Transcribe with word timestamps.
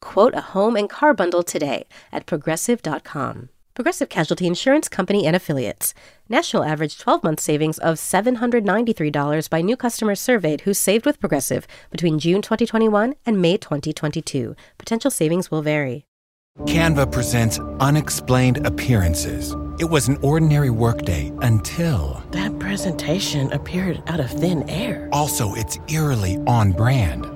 Quote 0.00 0.34
a 0.34 0.52
home 0.52 0.76
and 0.76 0.88
car 0.88 1.14
bundle 1.14 1.42
today 1.42 1.86
at 2.12 2.26
progressive.com. 2.26 3.48
Progressive 3.74 4.08
Casualty 4.08 4.46
Insurance 4.46 4.88
Company 4.88 5.26
and 5.26 5.36
Affiliates. 5.36 5.92
National 6.30 6.64
average 6.64 6.96
12 6.96 7.22
month 7.22 7.40
savings 7.40 7.78
of 7.78 7.96
$793 7.96 9.50
by 9.50 9.60
new 9.60 9.76
customers 9.76 10.18
surveyed 10.18 10.62
who 10.62 10.72
saved 10.72 11.04
with 11.04 11.20
Progressive 11.20 11.66
between 11.90 12.18
June 12.18 12.40
2021 12.40 13.14
and 13.26 13.42
May 13.42 13.58
2022. 13.58 14.56
Potential 14.78 15.10
savings 15.10 15.50
will 15.50 15.60
vary. 15.60 16.06
Canva 16.60 17.12
presents 17.12 17.58
unexplained 17.80 18.66
appearances. 18.66 19.54
It 19.78 19.84
was 19.84 20.08
an 20.08 20.16
ordinary 20.22 20.70
workday 20.70 21.30
until. 21.42 22.22
That 22.30 22.58
presentation 22.58 23.52
appeared 23.52 24.02
out 24.06 24.20
of 24.20 24.30
thin 24.30 24.68
air. 24.70 25.10
Also, 25.12 25.52
it's 25.52 25.78
eerily 25.88 26.38
on 26.46 26.72
brand. 26.72 27.35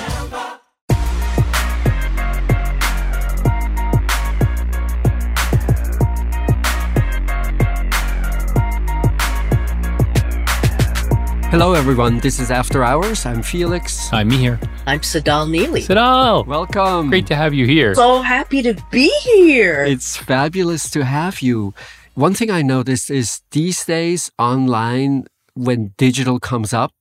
Hello, 11.51 11.73
everyone. 11.73 12.19
This 12.19 12.39
is 12.39 12.49
After 12.49 12.81
Hours. 12.81 13.25
I'm 13.25 13.43
Felix. 13.43 14.07
I'm 14.13 14.29
Mihir. 14.29 14.57
I'm 14.87 15.01
Tsedal 15.01 15.49
Neeley. 15.49 15.85
Tsedal! 15.85 16.47
Welcome. 16.47 17.09
Great 17.09 17.27
to 17.27 17.35
have 17.35 17.53
you 17.53 17.65
here. 17.65 17.93
So 17.93 18.21
happy 18.21 18.61
to 18.63 18.73
be 18.89 19.09
here. 19.19 19.83
It's 19.83 20.15
fabulous 20.15 20.89
to 20.91 21.03
have 21.03 21.41
you. 21.41 21.73
One 22.13 22.33
thing 22.33 22.49
I 22.49 22.61
noticed 22.61 23.11
is 23.11 23.41
these 23.51 23.83
days 23.83 24.31
online, 24.39 25.25
when 25.53 25.93
digital 25.97 26.39
comes 26.39 26.71
up, 26.71 26.93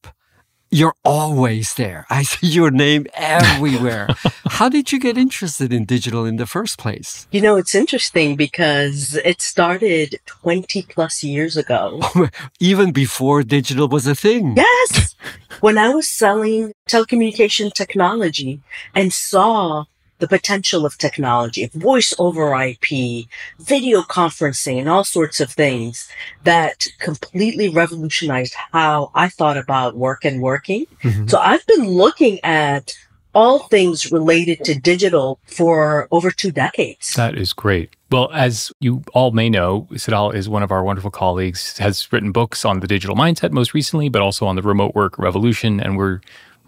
you're 0.71 0.95
always 1.05 1.75
there. 1.75 2.07
I 2.11 2.23
see 2.23 2.47
your 2.47 2.71
name 2.71 3.07
everywhere. 3.15 4.09
How 4.47 4.69
did 4.69 4.93
you 4.93 5.01
get 5.01 5.19
interested 5.19 5.73
in 5.73 5.85
digital 5.85 6.25
in 6.25 6.37
the 6.37 6.47
first 6.47 6.79
place? 6.79 7.27
You 7.33 7.41
know, 7.41 7.57
it's 7.57 7.75
interesting 7.75 8.37
because 8.37 9.17
it 9.25 9.43
started 9.43 10.21
20 10.27 10.83
plus 10.83 11.25
years 11.25 11.57
ago. 11.57 12.01
Even 12.61 12.93
before 12.93 13.43
digital 13.43 13.89
was 13.89 14.07
a 14.07 14.15
thing. 14.15 14.57
Yes. 14.57 15.17
when 15.61 15.77
I 15.77 15.89
was 15.91 16.09
selling 16.09 16.73
telecommunication 16.89 17.73
technology 17.73 18.61
and 18.95 19.13
saw 19.13 19.85
the 20.21 20.29
potential 20.29 20.87
of 20.87 20.97
technology, 20.99 21.65
of 21.65 21.73
voice 21.73 22.15
over 22.19 22.55
IP, 22.55 23.27
video 23.59 24.03
conferencing, 24.03 24.79
and 24.79 24.89
all 24.89 25.05
sorts 25.05 25.41
of 25.41 25.51
things 25.51 26.09
that 26.45 26.87
completely 26.99 27.69
revolutionized 27.69 28.55
how 28.73 29.11
I 29.15 29.29
thought 29.29 29.57
about 29.57 29.97
work 29.97 30.25
and 30.25 30.41
working. 30.41 30.87
Mm-hmm. 31.03 31.27
So 31.27 31.39
I've 31.39 31.67
been 31.67 31.89
looking 31.89 32.39
at 32.45 32.95
all 33.35 33.61
things 33.69 34.11
related 34.11 34.65
to 34.65 34.75
digital 34.75 35.39
for 35.45 36.09
over 36.11 36.31
two 36.31 36.51
decades. 36.51 37.15
That 37.15 37.37
is 37.37 37.53
great. 37.53 37.95
Well, 38.11 38.31
as 38.33 38.73
you 38.81 39.05
all 39.15 39.31
may 39.31 39.49
know, 39.49 39.87
Tsedal 39.93 40.35
is 40.35 40.49
one 40.49 40.65
of 40.65 40.73
our 40.73 40.83
wonderful 40.83 41.13
colleagues, 41.13 41.79
has 41.79 42.13
written 42.13 42.33
books 42.33 42.65
on 42.65 42.81
the 42.81 42.89
digital 42.89 43.15
mindset 43.15 43.53
most 43.53 43.73
recently, 43.73 44.09
but 44.09 44.21
also 44.21 44.47
on 44.47 44.57
the 44.57 44.63
remote 44.63 44.95
work 44.97 45.17
revolution. 45.19 45.81
And 45.81 45.97
we're 45.97 46.21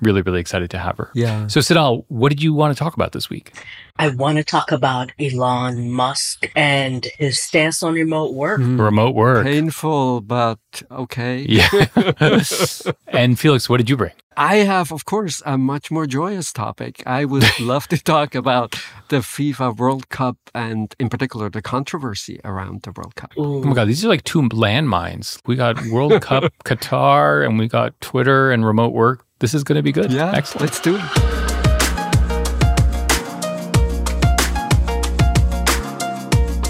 really, 0.03 0.23
really 0.23 0.41
excited 0.41 0.71
to 0.71 0.79
have 0.79 0.99
her. 0.99 1.11
Yeah. 1.15 1.47
So, 1.47 1.61
Tsedal, 1.61 2.05
what 2.09 2.29
did 2.29 2.43
you 2.43 2.53
want 2.53 2.77
to 2.77 2.79
talk 2.79 2.95
about 2.95 3.13
this 3.13 3.31
week? 3.31 3.53
I 3.97 4.09
want 4.09 4.39
to 4.39 4.45
talk 4.45 4.73
about 4.73 5.13
Elon 5.19 5.91
Musk 5.91 6.51
and 6.57 7.07
his 7.19 7.41
stance 7.41 7.83
on 7.83 7.95
remote 7.95 8.35
work. 8.35 8.61
Mm. 8.61 8.81
Remote 8.81 9.15
work. 9.15 9.45
Painful, 9.45 10.23
but 10.23 10.59
okay. 10.91 11.47
Yeah. 11.49 11.69
and 13.09 13.39
Felix, 13.39 13.69
what 13.69 13.79
did 13.79 13.89
you 13.89 13.97
bring? 13.97 14.13
I 14.37 14.57
have, 14.57 14.93
of 14.93 15.05
course, 15.05 15.43
a 15.45 15.59
much 15.59 15.91
more 15.91 16.07
joyous 16.07 16.53
topic. 16.53 17.03
I 17.07 17.25
would 17.25 17.45
love 17.61 17.87
to 17.89 18.03
talk 18.03 18.35
about 18.35 18.73
the 19.09 19.19
FIFA 19.19 19.77
World 19.77 20.09
Cup 20.09 20.37
and, 20.55 20.95
in 20.99 21.09
particular, 21.09 21.51
the 21.51 21.63
controversy 21.63 22.41
around 22.45 22.83
the 22.83 22.93
World 22.93 23.15
Cup. 23.15 23.33
Ooh. 23.37 23.57
Oh 23.57 23.63
my 23.63 23.75
God, 23.75 23.89
these 23.89 24.05
are 24.05 24.09
like 24.09 24.25
two 24.25 24.43
landmines. 24.43 25.41
We 25.47 25.57
got 25.57 25.85
World 25.87 26.21
Cup 26.23 26.45
Qatar, 26.65 27.45
and 27.47 27.59
we 27.59 27.69
got 27.69 28.01
Twitter 28.01 28.51
and 28.51 28.65
remote 28.65 28.93
work. 28.93 29.27
This 29.43 29.55
is 29.55 29.65
going 29.65 29.75
to 29.75 29.83
be 29.83 29.91
good. 29.91 30.13
Yeah, 30.13 30.31
excellent. 30.33 30.71
Let's 30.71 30.79
do 30.79 30.95
it. 30.95 31.01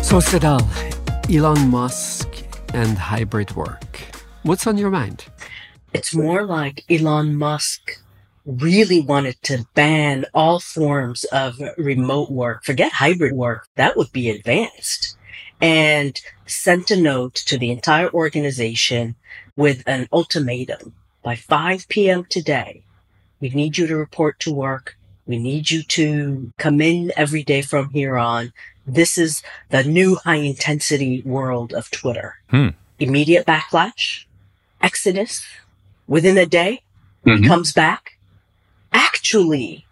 So, 0.03 0.21
Tsedal, 0.21 0.63
Elon 1.31 1.69
Musk 1.69 2.27
and 2.73 2.97
hybrid 2.97 3.55
work. 3.55 4.01
What's 4.45 4.67
on 4.67 4.79
your 4.79 4.89
mind? 4.89 5.27
It's 5.93 6.15
more 6.15 6.47
like 6.47 6.83
Elon 6.91 7.37
Musk 7.37 7.99
really 8.47 9.01
wanted 9.01 9.37
to 9.43 9.67
ban 9.75 10.25
all 10.33 10.59
forms 10.59 11.25
of 11.25 11.61
remote 11.77 12.31
work. 12.31 12.65
Forget 12.65 12.93
hybrid 12.93 13.35
work. 13.35 13.69
That 13.77 13.99
would 13.99 14.13
be 14.13 14.31
advanced. 14.31 15.19
And 15.61 16.19
sent 16.47 16.91
a 16.91 16.97
note 16.97 17.35
to 17.35 17.59
the 17.59 17.71
entire 17.71 18.11
organization 18.11 19.17
with 19.57 19.83
an 19.87 20.09
ultimatum. 20.11 20.95
By 21.23 21.37
5 21.37 21.89
p.m. 21.89 22.25
today, 22.25 22.83
we 23.41 23.51
need 23.51 23.79
you 23.79 23.87
to 23.87 23.97
report 23.97 24.41
to 24.41 24.53
work. 24.53 24.97
We 25.27 25.39
need 25.39 25.71
you 25.71 25.83
to 25.85 26.53
come 26.59 26.81
in 26.81 27.13
every 27.17 27.45
day 27.45 27.63
from 27.63 27.91
here 27.91 28.19
on. 28.19 28.53
This 28.87 29.17
is 29.17 29.43
the 29.71 29.85
new 29.85 30.17
high 30.17 30.37
intensity 30.37 31.23
world 31.23 31.73
of 31.73 31.91
Twitter. 31.91 32.37
Hmm. 32.51 32.69
Immediate 32.99 33.47
backlash, 33.47 34.25
exodus, 34.81 35.47
within 36.09 36.37
a 36.37 36.47
day, 36.47 36.83
mm-hmm. 37.25 37.47
comes 37.47 37.73
back. 37.73 38.19
Actually, 38.93 39.87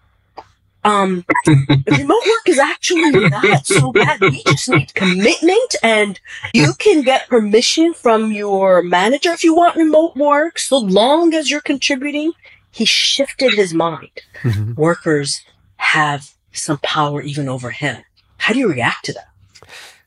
um, 0.84 1.24
remote 1.46 2.24
work 2.26 2.46
is 2.46 2.58
actually 2.58 3.10
not 3.28 3.66
so 3.66 3.92
bad. 3.92 4.20
We 4.20 4.42
just 4.44 4.68
need 4.68 4.94
commitment 4.94 5.76
and 5.82 6.18
you 6.54 6.72
can 6.78 7.02
get 7.02 7.28
permission 7.28 7.92
from 7.94 8.32
your 8.32 8.82
manager 8.82 9.30
if 9.30 9.44
you 9.44 9.54
want 9.54 9.76
remote 9.76 10.16
work, 10.16 10.58
so 10.58 10.78
long 10.78 11.34
as 11.34 11.50
you're 11.50 11.60
contributing. 11.60 12.32
He 12.70 12.84
shifted 12.84 13.54
his 13.54 13.74
mind. 13.74 14.10
Mm-hmm. 14.42 14.74
Workers 14.74 15.44
have 15.76 16.30
some 16.52 16.78
power 16.78 17.20
even 17.20 17.48
over 17.48 17.70
him. 17.70 18.02
How 18.36 18.52
do 18.52 18.60
you 18.60 18.70
react 18.70 19.04
to 19.06 19.12
that? 19.14 19.28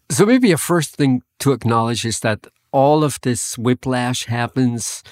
So 0.10 0.26
maybe 0.26 0.52
a 0.52 0.58
first 0.58 0.96
thing 0.96 1.24
to 1.40 1.52
acknowledge 1.52 2.06
is 2.06 2.22
that 2.22 2.48
all 2.72 3.04
of 3.04 3.20
this 3.22 3.58
whiplash 3.58 4.26
happens 4.26 5.04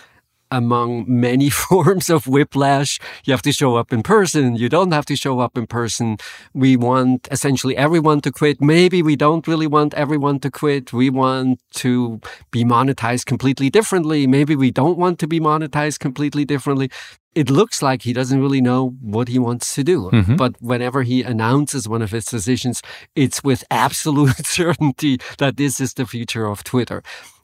among 0.52 1.06
many 1.08 1.50
forms 1.64 2.10
of 2.10 2.28
whiplash. 2.28 3.00
You 3.26 3.32
have 3.32 3.42
to 3.44 3.52
show 3.52 3.76
up 3.76 3.92
in 3.92 4.04
person. 4.04 4.56
You 4.56 4.70
don't 4.70 4.92
have 4.92 5.06
to 5.06 5.16
show 5.16 5.40
up 5.40 5.58
in 5.58 5.66
person. 5.66 6.18
We 6.54 6.76
want 6.76 7.28
essentially 7.32 7.76
everyone 7.78 8.22
to 8.22 8.32
quit. 8.32 8.62
Maybe 8.62 9.02
we 9.02 9.16
don't 9.16 9.48
really 9.48 9.68
want 9.68 9.94
everyone 9.94 10.40
to 10.42 10.52
quit. 10.52 10.94
We 10.94 11.10
want 11.10 11.62
to 11.76 12.20
be 12.52 12.64
monetized 12.64 13.26
completely 13.26 13.70
differently. 13.70 14.28
Maybe 14.28 14.56
we 14.56 14.72
don't 14.72 14.98
want 14.98 15.18
to 15.20 15.28
be 15.28 15.40
monetized 15.40 16.00
completely 16.00 16.46
differently. 16.46 16.92
It 17.34 17.50
looks 17.50 17.82
like 17.82 18.02
he 18.02 18.12
doesn't 18.12 18.42
really 18.42 18.60
know 18.60 18.90
what 19.00 19.30
he 19.30 19.40
wants 19.40 19.74
to 19.76 19.84
do. 19.84 20.10
Mm-hmm. 20.12 20.36
But 20.36 20.62
whenever 20.62 21.04
he 21.04 21.24
announces 21.24 21.88
one 21.88 22.02
of 22.02 22.12
his 22.12 22.26
decisions, 22.26 22.82
it's 23.16 23.42
with 23.42 23.64
absolute 23.72 24.46
certainty 24.46 25.20
that 25.38 25.56
this 25.56 25.80
is 25.80 25.94
the 25.94 26.06
future 26.06 26.46
of 26.46 26.64
Twitter. 26.64 27.02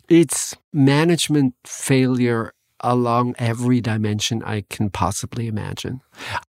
It's 0.10 0.56
management 0.74 1.54
failure 1.66 2.54
along 2.82 3.36
every 3.38 3.82
dimension 3.82 4.44
I 4.44 4.64
can 4.70 4.90
possibly 4.90 5.48
imagine. 5.48 6.02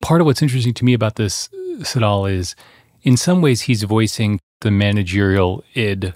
Part 0.02 0.22
of 0.22 0.28
what's 0.28 0.42
interesting 0.42 0.74
to 0.76 0.86
me 0.86 0.94
about 0.94 1.16
this, 1.16 1.50
Tsedal, 1.80 2.32
is 2.32 2.56
in 3.04 3.18
some 3.18 3.42
ways 3.42 3.62
he's 3.62 3.84
voicing 3.84 4.40
the 4.62 4.72
managerial 4.72 5.64
id 5.76 6.14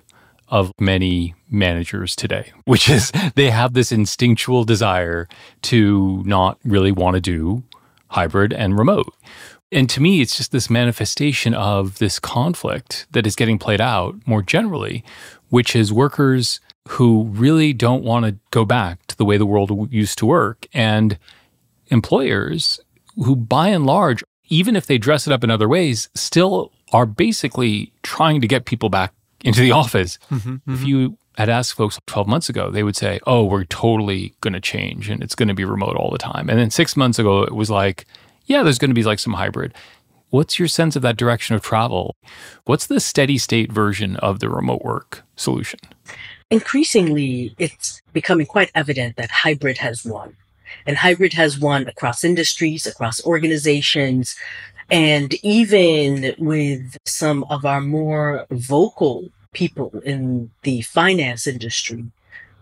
of 0.48 0.74
many 0.80 1.34
managers 1.50 2.16
today, 2.16 2.52
which 2.66 2.90
is 2.90 3.12
they 3.36 3.50
have 3.50 3.74
this 3.74 3.92
instinctual 3.92 4.66
desire 4.66 5.28
to 5.64 6.22
not 6.26 6.60
really 6.64 6.92
want 6.92 7.16
to 7.16 7.22
do 7.22 7.64
hybrid 8.10 8.52
and 8.52 8.78
remote. 8.78 9.14
And 9.72 9.90
to 9.92 10.02
me, 10.02 10.20
it's 10.20 10.36
just 10.36 10.52
this 10.52 10.70
manifestation 10.70 11.54
of 11.54 12.00
this 12.00 12.20
conflict 12.20 13.08
that 13.12 13.26
is 13.26 13.38
getting 13.38 13.58
played 13.58 13.80
out 13.80 14.16
more 14.26 14.42
generally, 14.42 15.02
which 15.48 15.78
is 15.78 15.94
workers 15.94 16.60
who 16.90 17.26
really 17.26 17.74
don't 17.74 18.04
want 18.04 18.26
to 18.26 18.36
go 18.52 18.66
back 18.66 19.06
to 19.08 19.18
the 19.18 19.26
way 19.26 19.38
the 19.38 19.46
world 19.46 19.92
used 19.92 20.18
to 20.18 20.26
work 20.26 20.68
and 20.74 21.18
employers 21.88 22.80
who, 23.16 23.36
by 23.36 23.68
and 23.68 23.86
large, 23.86 24.24
even 24.50 24.76
if 24.76 24.88
they 24.88 24.98
dress 24.98 25.28
it 25.28 25.34
up 25.34 25.44
in 25.44 25.52
other 25.52 25.68
ways, 25.68 26.10
still 26.16 26.72
are 26.92 27.06
basically 27.06 27.94
trying 28.04 28.42
to 28.42 28.48
get 28.48 28.66
people 28.66 28.90
back 28.90 29.14
into 29.44 29.62
the 29.62 29.72
office. 29.72 30.18
Mm-hmm, 30.30 30.50
mm-hmm. 30.50 30.74
If 30.74 30.84
you 30.84 31.18
had 31.38 31.50
asked 31.50 31.74
folks 31.74 32.00
12 32.08 32.28
months 32.28 32.50
ago, 32.50 32.70
they 32.70 32.84
would 32.84 32.96
say, 32.96 33.20
Oh, 33.26 33.44
we're 33.46 33.64
totally 33.66 34.34
going 34.42 34.54
to 34.54 34.60
change 34.60 35.10
and 35.10 35.24
it's 35.24 35.36
going 35.36 35.48
to 35.48 35.54
be 35.54 35.66
remote 35.66 35.96
all 35.96 36.12
the 36.12 36.18
time. 36.18 36.50
And 36.50 36.60
then 36.60 36.72
six 36.72 36.98
months 36.98 37.20
ago, 37.20 37.44
it 37.44 37.56
was 37.56 37.70
like, 37.70 38.06
Yeah, 38.46 38.64
there's 38.64 38.80
going 38.80 38.92
to 38.92 38.96
be 38.96 39.04
like 39.04 39.20
some 39.20 39.34
hybrid. 39.34 39.74
What's 40.30 40.58
your 40.58 40.70
sense 40.70 40.96
of 40.96 41.02
that 41.02 41.18
direction 41.18 41.56
of 41.56 41.62
travel? 41.62 42.16
What's 42.64 42.88
the 42.88 43.02
steady 43.02 43.38
state 43.38 43.72
version 43.72 44.16
of 44.18 44.40
the 44.40 44.50
remote 44.50 44.82
work 44.82 45.24
solution? 45.36 45.80
Increasingly, 46.52 47.56
it's 47.58 48.02
becoming 48.12 48.46
quite 48.46 48.72
evident 48.76 49.16
that 49.16 49.32
hybrid 49.32 49.78
has 49.78 50.04
won. 50.04 50.36
And 50.86 50.98
hybrid 50.98 51.32
has 51.34 51.58
won 51.58 51.88
across 51.88 52.26
industries, 52.26 52.86
across 52.86 53.24
organizations, 53.26 54.36
and 54.90 55.34
even 55.44 56.36
with 56.38 56.98
some 57.06 57.46
of 57.46 57.66
our 57.66 57.80
more 57.80 58.46
vocal 58.52 59.30
people 59.54 59.92
in 60.04 60.52
the 60.64 60.82
finance 60.82 61.48
industry 61.48 62.04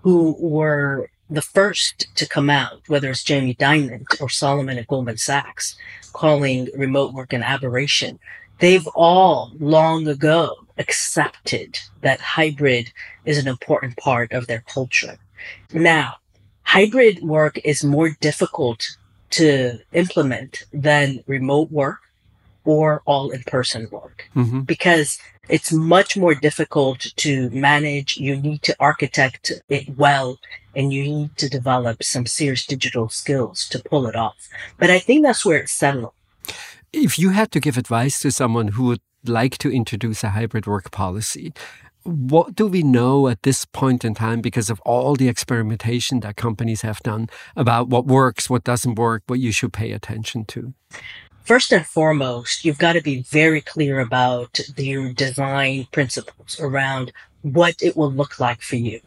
who 0.04 0.36
were 0.40 1.10
the 1.28 1.42
first 1.42 2.08
to 2.16 2.28
come 2.28 2.50
out, 2.50 2.82
whether 2.88 3.10
it's 3.10 3.24
Jamie 3.24 3.56
Dimon 3.56 4.06
or 4.22 4.30
Solomon 4.30 4.78
at 4.78 4.88
Goldman 4.88 5.18
Sachs, 5.18 5.76
calling 6.14 6.70
remote 6.76 7.14
work 7.14 7.34
an 7.34 7.42
aberration. 7.42 8.20
They've 8.60 8.88
all 8.88 9.52
long 9.60 10.08
ago 10.08 10.56
accepted 10.80 11.80
that 12.02 12.20
hybrid 12.20 12.92
is 13.26 13.38
an 13.38 13.48
important 13.48 13.98
part 13.98 14.32
of 14.32 14.48
their 14.48 14.64
culture. 14.68 15.18
Now, 15.74 16.16
hybrid 16.64 17.22
work 17.22 17.60
is 17.64 17.84
more 17.84 18.12
difficult 18.22 18.98
to 19.32 19.80
implement 19.94 20.64
than 20.74 21.24
remote 21.28 21.72
work 21.72 22.00
or 22.66 23.02
all 23.06 23.30
in 23.32 23.44
person 23.44 23.88
work 23.92 24.30
mm-hmm. 24.36 24.62
because 24.62 25.20
it's 25.48 25.72
much 25.72 26.16
more 26.16 26.36
difficult 26.36 27.00
to 27.16 27.50
manage. 27.50 28.18
You 28.18 28.36
need 28.36 28.62
to 28.64 28.76
architect 28.80 29.52
it 29.70 29.98
well 29.98 30.38
and 30.76 30.94
you 30.94 31.04
need 31.04 31.38
to 31.38 31.50
develop 31.50 32.04
some 32.04 32.26
serious 32.26 32.66
digital 32.66 33.10
skills 33.10 33.68
to 33.70 33.80
pull 33.80 34.08
it 34.08 34.16
off. 34.16 34.48
But 34.78 34.90
I 34.90 35.00
think 35.00 35.24
that's 35.24 35.46
where 35.46 35.58
it's 35.58 35.72
settled. 35.72 36.14
If 36.94 37.20
you 37.20 37.30
had 37.32 37.52
to 37.52 37.60
give 37.60 37.78
advice 37.78 38.20
to 38.20 38.32
someone 38.32 38.70
who 38.70 38.84
would 38.86 39.02
like 39.26 39.58
to 39.60 39.72
introduce 39.72 40.24
a 40.24 40.30
hybrid 40.30 40.68
work 40.68 40.92
policy, 40.92 41.54
what 42.04 42.56
do 42.56 42.68
we 42.68 42.82
know 42.82 43.28
at 43.28 43.44
this 43.44 43.66
point 43.66 44.06
in 44.06 44.14
time 44.14 44.42
because 44.42 44.70
of 44.70 44.80
all 44.82 45.16
the 45.16 45.28
experimentation 45.28 46.22
that 46.22 46.38
companies 46.38 46.82
have 46.82 47.00
done 47.00 47.28
about 47.56 47.90
what 47.90 48.06
works, 48.06 48.50
what 48.50 48.64
doesn't 48.64 48.96
work, 48.96 49.24
what 49.28 49.40
you 49.40 49.52
should 49.52 49.74
pay 49.74 49.92
attention 49.92 50.46
to? 50.46 50.74
First 51.44 51.72
and 51.72 51.86
foremost, 51.86 52.64
you've 52.64 52.78
got 52.78 52.94
to 52.94 53.02
be 53.02 53.24
very 53.24 53.62
clear 53.62 54.00
about 54.00 54.60
your 54.78 55.14
design 55.14 55.88
principles 55.92 56.60
around 56.60 57.12
what 57.42 57.82
it 57.82 57.98
will 57.98 58.12
look 58.12 58.40
like 58.40 58.62
for 58.62 58.76
you. 58.76 59.02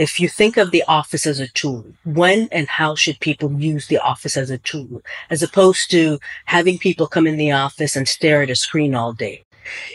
If 0.00 0.18
you 0.18 0.30
think 0.30 0.56
of 0.56 0.70
the 0.70 0.82
office 0.88 1.26
as 1.26 1.40
a 1.40 1.48
tool, 1.48 1.84
when 2.04 2.48
and 2.52 2.66
how 2.66 2.94
should 2.94 3.20
people 3.20 3.52
use 3.60 3.86
the 3.86 3.98
office 3.98 4.34
as 4.34 4.48
a 4.48 4.56
tool, 4.56 5.02
as 5.28 5.42
opposed 5.42 5.90
to 5.90 6.18
having 6.46 6.78
people 6.78 7.06
come 7.06 7.26
in 7.26 7.36
the 7.36 7.52
office 7.52 7.96
and 7.96 8.08
stare 8.08 8.42
at 8.42 8.48
a 8.48 8.56
screen 8.56 8.94
all 8.94 9.12
day? 9.12 9.44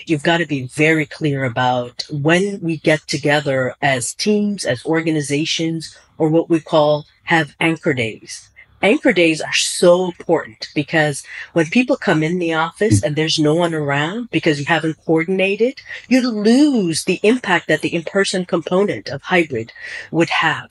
You've 0.05 0.21
got 0.21 0.37
to 0.37 0.45
be 0.45 0.67
very 0.67 1.07
clear 1.07 1.43
about 1.43 2.05
when 2.11 2.59
we 2.61 2.77
get 2.77 3.07
together 3.07 3.73
as 3.81 4.13
teams, 4.13 4.63
as 4.63 4.85
organizations, 4.85 5.97
or 6.19 6.29
what 6.29 6.51
we 6.51 6.59
call 6.59 7.07
have 7.23 7.55
anchor 7.59 7.95
days 7.95 8.51
anchor 8.85 9.11
days 9.11 9.41
are 9.41 9.53
so 9.53 10.05
important 10.05 10.69
because 10.75 11.23
when 11.53 11.65
people 11.65 11.97
come 11.97 12.21
in 12.21 12.37
the 12.37 12.53
office 12.53 13.01
and 13.01 13.15
there's 13.15 13.39
no 13.39 13.55
one 13.55 13.73
around 13.73 14.29
because 14.29 14.59
you 14.59 14.65
haven't 14.65 15.03
coordinated, 15.05 15.81
you 16.07 16.21
lose 16.29 17.03
the 17.03 17.19
impact 17.23 17.67
that 17.67 17.81
the 17.81 17.93
in-person 17.93 18.45
component 18.45 19.09
of 19.09 19.23
hybrid 19.23 19.73
would 20.11 20.29
have. 20.29 20.69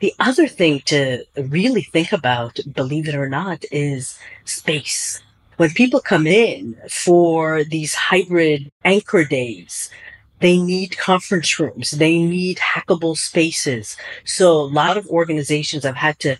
The 0.00 0.14
other 0.20 0.46
thing 0.46 0.80
to 0.86 1.24
really 1.36 1.82
think 1.82 2.12
about, 2.12 2.60
believe 2.72 3.08
it 3.08 3.16
or 3.16 3.28
not, 3.28 3.64
is 3.72 4.16
space. 4.44 5.20
When 5.56 5.70
people 5.70 6.00
come 6.00 6.26
in 6.26 6.76
for 6.88 7.64
these 7.64 7.94
hybrid 7.94 8.70
anchor 8.84 9.24
days, 9.24 9.90
they 10.38 10.58
need 10.58 10.98
conference 10.98 11.58
rooms. 11.58 11.92
They 11.92 12.18
need 12.18 12.58
hackable 12.58 13.16
spaces. 13.16 13.96
So 14.24 14.52
a 14.52 14.72
lot 14.82 14.96
of 14.96 15.08
organizations 15.08 15.82
have 15.82 15.96
had 15.96 16.18
to 16.20 16.36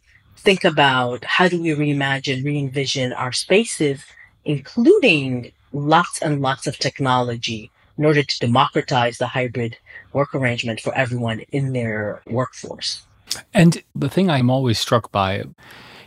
think 0.46 0.64
about 0.64 1.24
how 1.24 1.48
do 1.48 1.60
we 1.60 1.70
reimagine, 1.70 2.44
re-envision 2.44 3.12
our 3.12 3.32
spaces, 3.32 4.04
including 4.44 5.50
lots 5.72 6.22
and 6.22 6.40
lots 6.40 6.68
of 6.68 6.78
technology 6.78 7.70
in 7.98 8.04
order 8.04 8.22
to 8.22 8.38
democratize 8.38 9.18
the 9.18 9.26
hybrid 9.26 9.76
work 10.12 10.34
arrangement 10.34 10.80
for 10.80 10.94
everyone 10.94 11.40
in 11.50 11.72
their 11.72 12.22
workforce. 12.28 13.04
And 13.52 13.82
the 13.94 14.08
thing 14.08 14.30
I'm 14.30 14.48
always 14.48 14.78
struck 14.78 15.10
by 15.10 15.42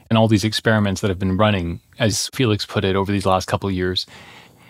in 0.10 0.18
all 0.18 0.30
these 0.30 0.46
experiments 0.46 1.02
that 1.02 1.10
have 1.10 1.20
been 1.20 1.36
running, 1.36 1.82
as 2.00 2.30
Felix 2.34 2.66
put 2.66 2.86
it, 2.86 2.96
over 2.96 3.12
these 3.12 3.26
last 3.26 3.46
couple 3.48 3.68
of 3.68 3.76
years, 3.76 4.08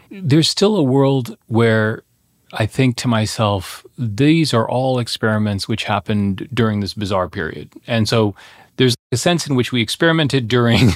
there's 0.09 0.49
still 0.49 0.75
a 0.75 0.83
world 0.83 1.37
where 1.45 2.01
I 2.53 2.65
think 2.65 2.95
to 2.97 3.07
myself, 3.07 3.85
these 3.99 4.51
are 4.51 4.67
all 4.67 4.97
experiments 4.97 5.67
which 5.67 5.83
happened 5.83 6.49
during 6.51 6.79
this 6.79 6.95
bizarre 6.95 7.29
period. 7.29 7.69
And 7.85 8.09
so 8.09 8.33
there's 8.79 8.95
a 9.11 9.17
sense 9.17 9.45
in 9.45 9.55
which 9.55 9.73
we 9.73 9.81
experimented 9.81 10.47
during 10.47 10.87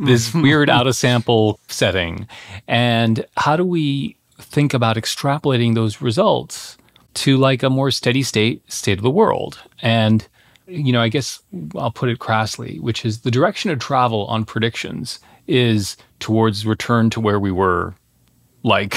this 0.00 0.30
mm. 0.30 0.40
weird 0.40 0.70
out 0.76 0.86
of 0.86 0.94
sample 0.94 1.58
setting. 1.66 2.28
And 2.68 3.26
how 3.36 3.56
do 3.56 3.64
we 3.64 4.16
think 4.38 4.72
about 4.72 4.96
extrapolating 4.96 5.74
those 5.74 6.00
results 6.00 6.78
to 7.14 7.36
like 7.36 7.64
a 7.64 7.70
more 7.70 7.90
steady 7.90 8.22
state 8.22 8.62
state 8.72 8.98
of 8.98 9.02
the 9.02 9.10
world? 9.10 9.60
And, 9.82 10.26
you 10.68 10.92
know, 10.92 11.00
I 11.00 11.08
guess 11.08 11.42
I'll 11.74 11.90
put 11.90 12.08
it 12.08 12.20
crassly, 12.20 12.78
which 12.78 13.04
is 13.04 13.22
the 13.22 13.32
direction 13.32 13.72
of 13.72 13.80
travel 13.80 14.26
on 14.26 14.44
predictions 14.44 15.18
is 15.48 15.96
towards 16.20 16.64
return 16.64 17.10
to 17.10 17.20
where 17.20 17.40
we 17.40 17.50
were 17.50 17.94
like 18.64 18.96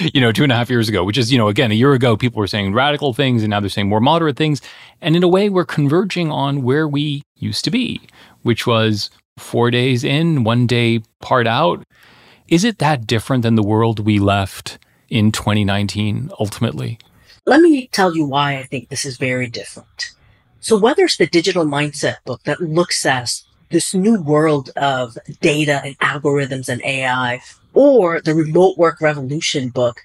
you 0.12 0.20
know 0.20 0.32
two 0.32 0.42
and 0.42 0.52
a 0.52 0.54
half 0.54 0.68
years 0.68 0.88
ago 0.88 1.04
which 1.04 1.16
is 1.16 1.32
you 1.32 1.38
know 1.38 1.48
again 1.48 1.70
a 1.70 1.74
year 1.74 1.92
ago 1.94 2.16
people 2.16 2.40
were 2.40 2.46
saying 2.46 2.74
radical 2.74 3.14
things 3.14 3.42
and 3.42 3.50
now 3.50 3.60
they're 3.60 3.70
saying 3.70 3.88
more 3.88 4.00
moderate 4.00 4.36
things. 4.36 4.60
And 5.00 5.16
in 5.16 5.22
a 5.22 5.28
way 5.28 5.48
we're 5.48 5.64
converging 5.64 6.30
on 6.30 6.62
where 6.62 6.86
we 6.86 7.22
used 7.36 7.64
to 7.64 7.70
be 7.70 8.02
which 8.42 8.66
was 8.66 9.10
four 9.38 9.70
days 9.70 10.04
in 10.04 10.44
one 10.44 10.66
day 10.66 11.00
part 11.20 11.46
out. 11.46 11.82
Is 12.48 12.64
it 12.64 12.78
that 12.78 13.06
different 13.06 13.42
than 13.42 13.54
the 13.54 13.62
world 13.62 14.00
we 14.00 14.18
left 14.18 14.78
in 15.08 15.32
2019 15.32 16.30
ultimately? 16.38 16.98
Let 17.46 17.60
me 17.60 17.86
tell 17.88 18.14
you 18.14 18.24
why 18.24 18.58
i 18.58 18.64
think 18.64 18.88
this 18.88 19.04
is 19.04 19.16
very 19.16 19.46
different. 19.46 20.10
So 20.60 20.76
whether 20.76 21.04
it's 21.04 21.16
the 21.16 21.26
digital 21.26 21.64
mindset 21.64 22.16
book 22.24 22.42
that 22.42 22.60
looks 22.60 23.06
at 23.06 23.40
this 23.70 23.94
new 23.94 24.20
world 24.20 24.70
of 24.76 25.16
data 25.40 25.80
and 25.84 25.98
algorithms 26.00 26.68
and 26.68 26.82
ai 26.84 27.40
or 27.74 28.20
the 28.20 28.34
remote 28.34 28.76
work 28.76 29.00
revolution 29.00 29.68
book, 29.68 30.02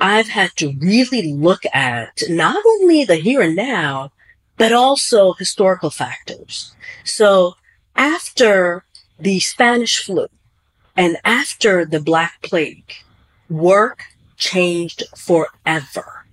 I've 0.00 0.28
had 0.28 0.50
to 0.56 0.74
really 0.78 1.32
look 1.32 1.64
at 1.72 2.22
not 2.28 2.62
only 2.66 3.04
the 3.04 3.16
here 3.16 3.40
and 3.40 3.56
now, 3.56 4.12
but 4.56 4.72
also 4.72 5.32
historical 5.34 5.90
factors. 5.90 6.74
So 7.04 7.54
after 7.94 8.84
the 9.18 9.40
Spanish 9.40 10.02
flu 10.02 10.28
and 10.96 11.16
after 11.24 11.84
the 11.84 12.00
Black 12.00 12.42
Plague, 12.42 12.92
work 13.48 14.04
changed 14.36 15.04
forever. 15.16 16.26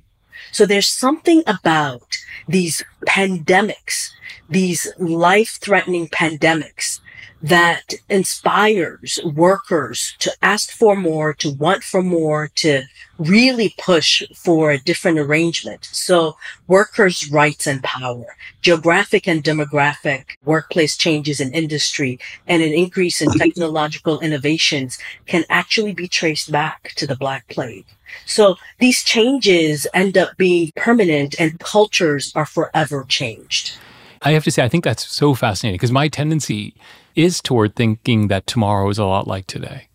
So 0.51 0.65
there's 0.65 0.87
something 0.87 1.43
about 1.47 2.17
these 2.47 2.83
pandemics, 3.07 4.11
these 4.49 4.91
life 4.97 5.57
threatening 5.61 6.07
pandemics 6.09 6.99
that 7.43 7.93
inspires 8.09 9.19
workers 9.25 10.15
to 10.19 10.31
ask 10.41 10.71
for 10.71 10.95
more, 10.95 11.33
to 11.33 11.51
want 11.51 11.83
for 11.83 12.01
more, 12.01 12.50
to 12.55 12.83
really 13.19 13.75
push 13.77 14.23
for 14.33 14.71
a 14.71 14.79
different 14.79 15.19
arrangement. 15.19 15.83
So 15.91 16.38
workers' 16.67 17.29
rights 17.29 17.67
and 17.67 17.83
power, 17.83 18.38
geographic 18.62 19.27
and 19.27 19.43
demographic 19.43 20.38
workplace 20.45 20.95
changes 20.95 21.41
in 21.41 21.53
industry, 21.53 22.17
and 22.47 22.63
an 22.63 22.71
increase 22.71 23.21
in 23.21 23.29
technological 23.33 24.21
innovations 24.21 24.97
can 25.25 25.43
actually 25.50 25.93
be 25.93 26.07
traced 26.07 26.50
back 26.50 26.93
to 26.95 27.05
the 27.05 27.17
Black 27.17 27.50
Plague. 27.50 27.85
So 28.25 28.55
these 28.79 29.03
changes 29.03 29.85
end 29.93 30.17
up 30.17 30.38
being 30.38 30.71
permanent 30.77 31.35
and 31.38 31.59
cultures 31.59 32.31
are 32.35 32.45
forever 32.45 33.05
changed. 33.09 33.73
I 34.21 34.31
have 34.31 34.45
to 34.45 34.51
say, 34.51 34.63
I 34.63 34.69
think 34.69 34.85
that's 34.85 35.05
so 35.05 35.33
fascinating 35.33 35.75
because 35.75 35.91
my 35.91 36.07
tendency 36.07 36.73
is 37.15 37.41
toward 37.41 37.75
thinking 37.75 38.27
that 38.27 38.48
tomorrow 38.48 38.89
is 38.89 38.98
a 38.98 39.05
lot 39.05 39.27
like 39.27 39.48
today. 39.48 39.88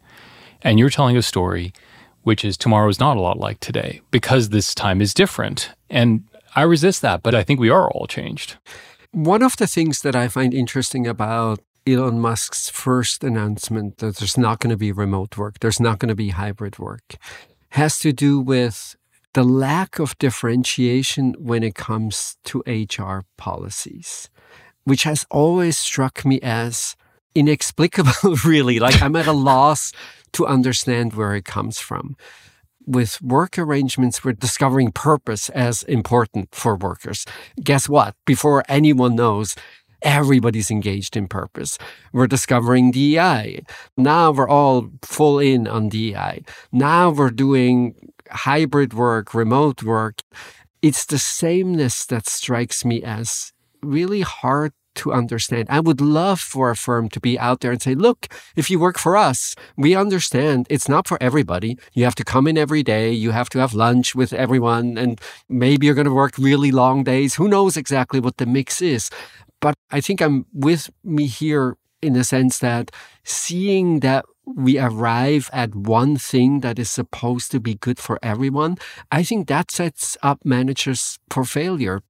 And 0.63 0.79
you're 0.79 0.91
telling 0.91 1.17
a 1.17 1.23
story 1.23 1.73
which 2.23 2.45
is 2.45 2.59
tomorrow 2.59 2.89
is 2.89 3.01
not 3.01 3.17
a 3.17 3.21
lot 3.21 3.39
like 3.39 3.59
today 3.61 4.03
because 4.11 4.51
this 4.51 4.75
time 4.75 5.01
is 5.01 5.15
different. 5.15 5.71
And 5.89 6.25
I 6.55 6.63
resist 6.63 7.01
that, 7.01 7.23
but 7.23 7.35
I 7.35 7.43
think 7.43 7.59
we 7.59 7.71
are 7.71 7.91
all 7.91 8.07
changed. 8.07 8.59
One 9.13 9.43
of 9.43 9.57
the 9.57 9.67
things 9.67 10.03
that 10.03 10.15
I 10.15 10.29
find 10.29 10.53
interesting 10.53 11.07
about 11.07 11.61
Elon 11.87 12.21
Musk's 12.21 12.69
first 12.69 13.25
announcement 13.25 13.97
that 13.99 14.17
there's 14.17 14.37
not 14.37 14.61
going 14.61 14.71
to 14.71 14.77
be 14.77 14.93
remote 14.93 15.39
work, 15.39 15.61
there's 15.61 15.81
not 15.81 15.99
going 15.99 16.11
to 16.11 16.15
be 16.15 16.29
hybrid 16.29 16.79
work, 16.79 17.17
has 17.71 17.99
to 18.01 18.13
do 18.13 18.39
with 18.41 18.95
the 19.33 19.45
lack 19.45 19.99
of 19.99 20.19
differentiation 20.19 21.35
when 21.39 21.63
it 21.63 21.75
comes 21.75 22.37
to 22.45 22.63
HR 22.67 23.25
policies, 23.39 24.29
which 24.85 25.05
has 25.05 25.25
always 25.31 25.79
struck 25.79 26.27
me 26.27 26.41
as 26.43 26.95
inexplicable, 27.35 28.37
really. 28.45 28.79
Like 28.79 29.01
I'm 29.03 29.17
at 29.17 29.27
a 29.27 29.33
loss 29.51 29.93
to 30.33 30.47
understand 30.47 31.15
where 31.15 31.35
it 31.35 31.45
comes 31.45 31.79
from. 31.79 32.17
With 32.87 33.21
work 33.21 33.59
arrangements, 33.59 34.25
we're 34.25 34.33
discovering 34.33 34.93
purpose 34.93 35.51
as 35.51 35.83
important 35.83 36.55
for 36.55 36.77
workers. 36.77 37.27
Guess 37.63 37.89
what? 37.89 38.15
Before 38.25 38.65
anyone 38.67 39.15
knows, 39.15 39.55
everybody's 40.03 40.71
engaged 40.71 41.17
in 41.17 41.29
purpose. 41.29 41.79
We're 42.13 42.27
discovering 42.27 42.91
DEI. 42.91 43.63
Now 43.97 44.31
we're 44.31 44.49
all 44.49 44.91
full 45.03 45.39
in 45.39 45.67
on 45.67 45.89
DEI. 45.89 46.45
Now 46.73 47.11
we're 47.11 47.31
doing 47.31 47.95
hybrid 48.31 48.95
work, 48.95 49.35
remote 49.35 49.83
work. 49.83 50.23
It's 50.81 51.05
the 51.05 51.19
sameness 51.19 52.07
that 52.07 52.27
strikes 52.27 52.85
me 52.85 53.03
as 53.03 53.53
really 53.83 54.21
hard 54.21 54.73
to 54.99 55.13
understand. 55.13 55.69
I 55.71 55.81
would 55.81 56.01
love 56.01 56.41
for 56.41 56.71
a 56.71 56.77
firm 56.77 57.09
to 57.11 57.21
be 57.21 57.39
out 57.39 57.61
there 57.61 57.73
and 57.73 57.83
say, 57.83 57.95
look, 57.95 58.29
if 58.57 58.71
you 58.71 58.79
work 58.79 58.99
for 58.99 59.17
us, 59.17 59.55
we 59.77 59.95
understand 59.95 60.67
it's 60.69 60.89
not 60.89 61.09
for 61.09 61.19
everybody. 61.21 61.79
You 61.93 62.05
have 62.05 62.15
to 62.17 62.25
come 62.25 62.47
in 62.47 62.59
every 62.59 62.83
day. 62.83 63.11
You 63.11 63.31
have 63.31 63.49
to 63.51 63.59
have 63.59 63.75
lunch 63.75 64.15
with 64.15 64.33
everyone. 64.33 64.99
And 64.99 65.21
maybe 65.49 65.87
you're 65.87 65.95
going 65.95 66.07
to 66.07 66.13
work 66.13 66.37
really 66.39 66.71
long 66.71 67.05
days. 67.05 67.37
Who 67.37 67.49
knows 67.49 67.77
exactly 67.77 68.21
what 68.21 68.37
the 68.37 68.47
mix 68.47 68.83
is? 68.83 69.11
But 69.61 69.75
I 69.91 70.01
think 70.01 70.21
I'm 70.21 70.47
with 70.53 70.91
Mihir 71.05 71.75
in 72.01 72.13
the 72.13 72.25
sense 72.25 72.59
that 72.61 72.91
seeing 73.25 74.01
that 74.01 74.25
we 74.57 74.79
arrive 74.79 75.51
at 75.53 75.75
one 75.75 76.17
thing 76.17 76.61
that 76.61 76.79
is 76.79 76.91
supposed 76.91 77.51
to 77.51 77.61
be 77.61 77.75
good 77.75 77.99
for 77.99 78.19
everyone, 78.23 78.79
I 79.11 79.23
think 79.23 79.49
that 79.49 79.71
sets 79.71 80.17
up 80.23 80.39
managers 80.45 81.19
for 81.31 81.45
failure. 81.45 82.01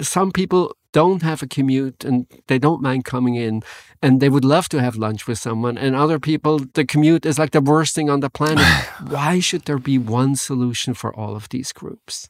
Some 0.00 0.30
people 0.30 0.76
don't 0.92 1.22
have 1.22 1.42
a 1.42 1.46
commute 1.46 2.04
and 2.04 2.26
they 2.46 2.58
don't 2.58 2.82
mind 2.82 3.04
coming 3.04 3.34
in 3.34 3.62
and 4.02 4.20
they 4.20 4.28
would 4.28 4.44
love 4.44 4.68
to 4.70 4.80
have 4.80 4.96
lunch 4.96 5.26
with 5.26 5.38
someone 5.38 5.78
and 5.78 5.94
other 5.94 6.18
people 6.18 6.60
the 6.74 6.84
commute 6.84 7.24
is 7.24 7.38
like 7.38 7.50
the 7.52 7.60
worst 7.60 7.94
thing 7.94 8.10
on 8.10 8.20
the 8.20 8.30
planet. 8.30 8.64
Why 9.06 9.40
should 9.40 9.62
there 9.62 9.78
be 9.78 9.98
one 9.98 10.36
solution 10.36 10.94
for 10.94 11.14
all 11.14 11.36
of 11.36 11.48
these 11.50 11.72
groups? 11.72 12.28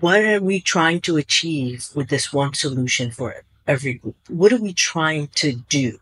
What 0.00 0.24
are 0.24 0.40
we 0.40 0.60
trying 0.60 1.00
to 1.02 1.16
achieve 1.16 1.88
with 1.94 2.08
this 2.08 2.32
one 2.32 2.54
solution 2.54 3.10
for 3.10 3.42
every 3.66 3.94
group? 3.94 4.16
What 4.28 4.52
are 4.52 4.60
we 4.60 4.72
trying 4.72 5.28
to 5.36 5.52
do? 5.68 5.98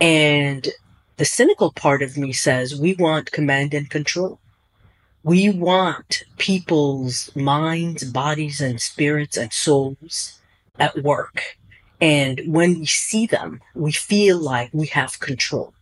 And 0.00 0.68
the 1.16 1.24
cynical 1.24 1.72
part 1.72 2.02
of 2.02 2.16
me 2.16 2.32
says 2.32 2.78
we 2.78 2.94
want 2.94 3.32
command 3.32 3.74
and 3.74 3.90
control. 3.90 4.38
We 5.22 5.50
want 5.50 6.22
people's 6.38 7.34
minds 7.36 8.04
bodies 8.04 8.60
and 8.60 8.80
spirits 8.80 9.36
and 9.36 9.52
souls 9.52 10.39
at 10.80 11.02
work. 11.02 11.42
And 12.00 12.40
when 12.46 12.80
we 12.80 12.86
see 12.86 13.26
them, 13.26 13.60
we 13.74 13.92
feel 13.92 14.38
like 14.38 14.70
we 14.72 14.86
have 14.88 15.20
control. 15.20 15.74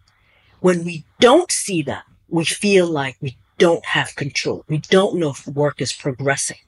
When 0.60 0.84
we 0.84 1.04
don't 1.20 1.52
see 1.52 1.82
them, 1.82 2.02
we 2.28 2.44
feel 2.44 2.86
like 2.86 3.16
we 3.20 3.36
don't 3.58 3.84
have 3.86 4.16
control. 4.16 4.64
We 4.68 4.78
don't 4.78 5.18
know 5.18 5.30
if 5.30 5.46
work 5.46 5.80
is 5.80 5.92
progressing. 5.92 6.58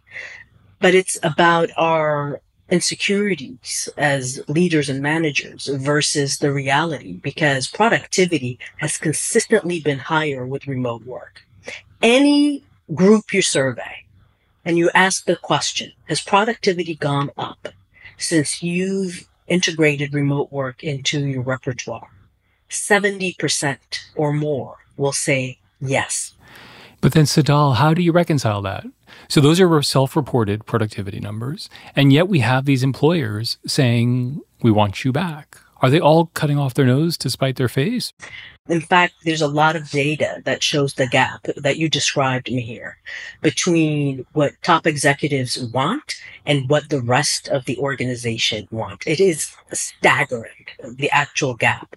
But 0.81 0.95
it's 0.95 1.19
about 1.23 1.71
our 1.77 2.41
insecurities 2.71 3.89
as 3.99 4.43
leaders 4.49 4.89
and 4.89 5.03
managers 5.03 5.67
versus 5.67 6.39
the 6.39 6.53
reality 6.53 7.15
because 7.15 7.67
productivity 7.67 8.59
has 8.77 8.97
consistently 8.97 9.81
been 9.81 9.99
higher 9.99 10.47
with 10.47 10.69
remote 10.69 11.05
work. 11.05 11.43
Any 12.01 12.63
group 12.95 13.35
you 13.35 13.43
survey 13.43 14.05
and 14.65 14.79
you 14.79 14.91
ask 14.95 15.25
the 15.25 15.37
question, 15.37 15.93
has 16.09 16.21
productivity 16.21 16.95
gone 16.95 17.31
up? 17.37 17.69
Since 18.21 18.63
you've 18.63 19.29
integrated 19.49 20.15
remote 20.15 20.53
work 20.53 20.85
into 20.85 21.27
your 21.27 21.43
repertoire, 21.43 22.09
70% 22.69 23.79
or 24.15 24.33
more 24.33 24.77
will 24.97 25.13
say 25.13 25.59
yes. 25.81 26.35
But 27.01 27.13
then, 27.13 27.25
Tsedal, 27.25 27.77
how 27.77 27.95
do 27.95 28.03
you 28.03 28.13
reconcile 28.13 28.61
that? 28.63 28.85
So, 29.29 29.41
those 29.41 29.59
are 29.59 29.83
self 29.83 30.15
reported 30.15 30.67
productivity 30.67 31.19
numbers. 31.19 31.71
And 31.97 32.13
yet, 32.13 32.29
we 32.29 32.41
have 32.41 32.67
these 32.67 32.83
employers 32.83 33.59
saying, 33.67 34.41
we 34.63 34.71
want 34.71 35.05
you 35.05 35.11
back. 35.11 35.57
Are 35.83 35.89
they 35.89 35.99
all 35.99 36.27
cutting 36.35 36.59
off 36.59 36.75
their 36.75 36.85
nose 36.85 37.17
to 37.19 37.31
spite 37.31 37.57
their 37.57 37.69
face? 37.69 38.13
In 38.71 38.81
fact, 38.81 39.15
there's 39.25 39.43
a 39.43 39.49
lot 39.49 39.75
of 39.75 39.91
data 39.91 40.43
that 40.45 40.63
shows 40.63 40.95
the 40.95 41.09
gap 41.09 41.47
that 41.57 41.77
you 41.77 41.89
described 41.89 42.47
Mihir 42.47 42.93
between 43.43 44.25
what 44.33 44.53
top 44.63 44.87
executives 44.87 45.59
want 45.59 46.15
and 46.47 46.71
what 46.71 46.89
the 46.89 47.01
rest 47.01 47.49
of 47.49 47.65
the 47.65 47.77
organization 47.79 48.69
want. 48.71 49.03
It 49.09 49.19
is 49.19 49.57
staggering, 49.73 50.67
the 50.85 51.11
actual 51.11 51.55
gap. 51.55 51.97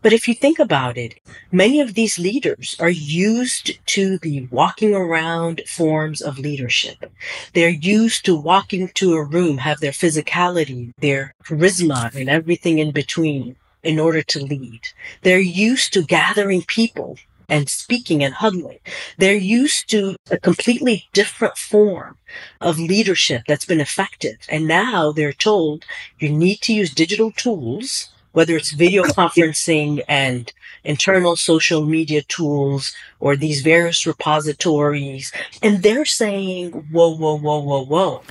But 0.00 0.12
if 0.12 0.28
you 0.28 0.34
think 0.34 0.60
about 0.60 0.96
it, 0.96 1.18
many 1.50 1.80
of 1.80 1.94
these 1.94 2.20
leaders 2.20 2.76
are 2.78 2.88
used 2.88 3.84
to 3.86 4.18
the 4.18 4.46
walking 4.52 4.94
around 4.94 5.62
forms 5.66 6.20
of 6.20 6.38
leadership. 6.38 7.12
They're 7.52 7.68
used 7.68 8.24
to 8.26 8.36
walking 8.36 8.88
to 8.94 9.14
a 9.14 9.24
room, 9.24 9.58
have 9.58 9.80
their 9.80 9.92
physicality, 9.92 10.92
their 10.98 11.34
charisma, 11.44 12.14
and 12.14 12.30
everything 12.30 12.78
in 12.78 12.92
between 12.92 13.56
in 13.82 13.98
order 13.98 14.22
to 14.22 14.44
lead. 14.44 14.80
They're 15.22 15.38
used 15.38 15.92
to 15.94 16.02
gathering 16.02 16.62
people 16.62 17.18
and 17.48 17.68
speaking 17.68 18.22
and 18.24 18.34
huddling. 18.34 18.78
They're 19.18 19.34
used 19.34 19.90
to 19.90 20.16
a 20.30 20.38
completely 20.38 21.08
different 21.12 21.58
form 21.58 22.16
of 22.60 22.78
leadership 22.78 23.42
that's 23.46 23.66
been 23.66 23.80
effective. 23.80 24.38
And 24.48 24.66
now 24.66 25.12
they're 25.12 25.34
told 25.34 25.84
you 26.18 26.30
need 26.30 26.62
to 26.62 26.72
use 26.72 26.94
digital 26.94 27.30
tools, 27.32 28.08
whether 28.32 28.56
it's 28.56 28.72
video 28.72 29.02
conferencing 29.04 30.02
and 30.08 30.52
internal 30.84 31.36
social 31.36 31.84
media 31.84 32.22
tools 32.22 32.94
or 33.20 33.36
these 33.36 33.60
various 33.60 34.06
repositories. 34.06 35.32
And 35.62 35.82
they're 35.82 36.06
saying, 36.06 36.72
whoa, 36.90 37.14
whoa, 37.14 37.38
whoa, 37.38 37.60
whoa, 37.60 37.84
whoa. 37.84 38.22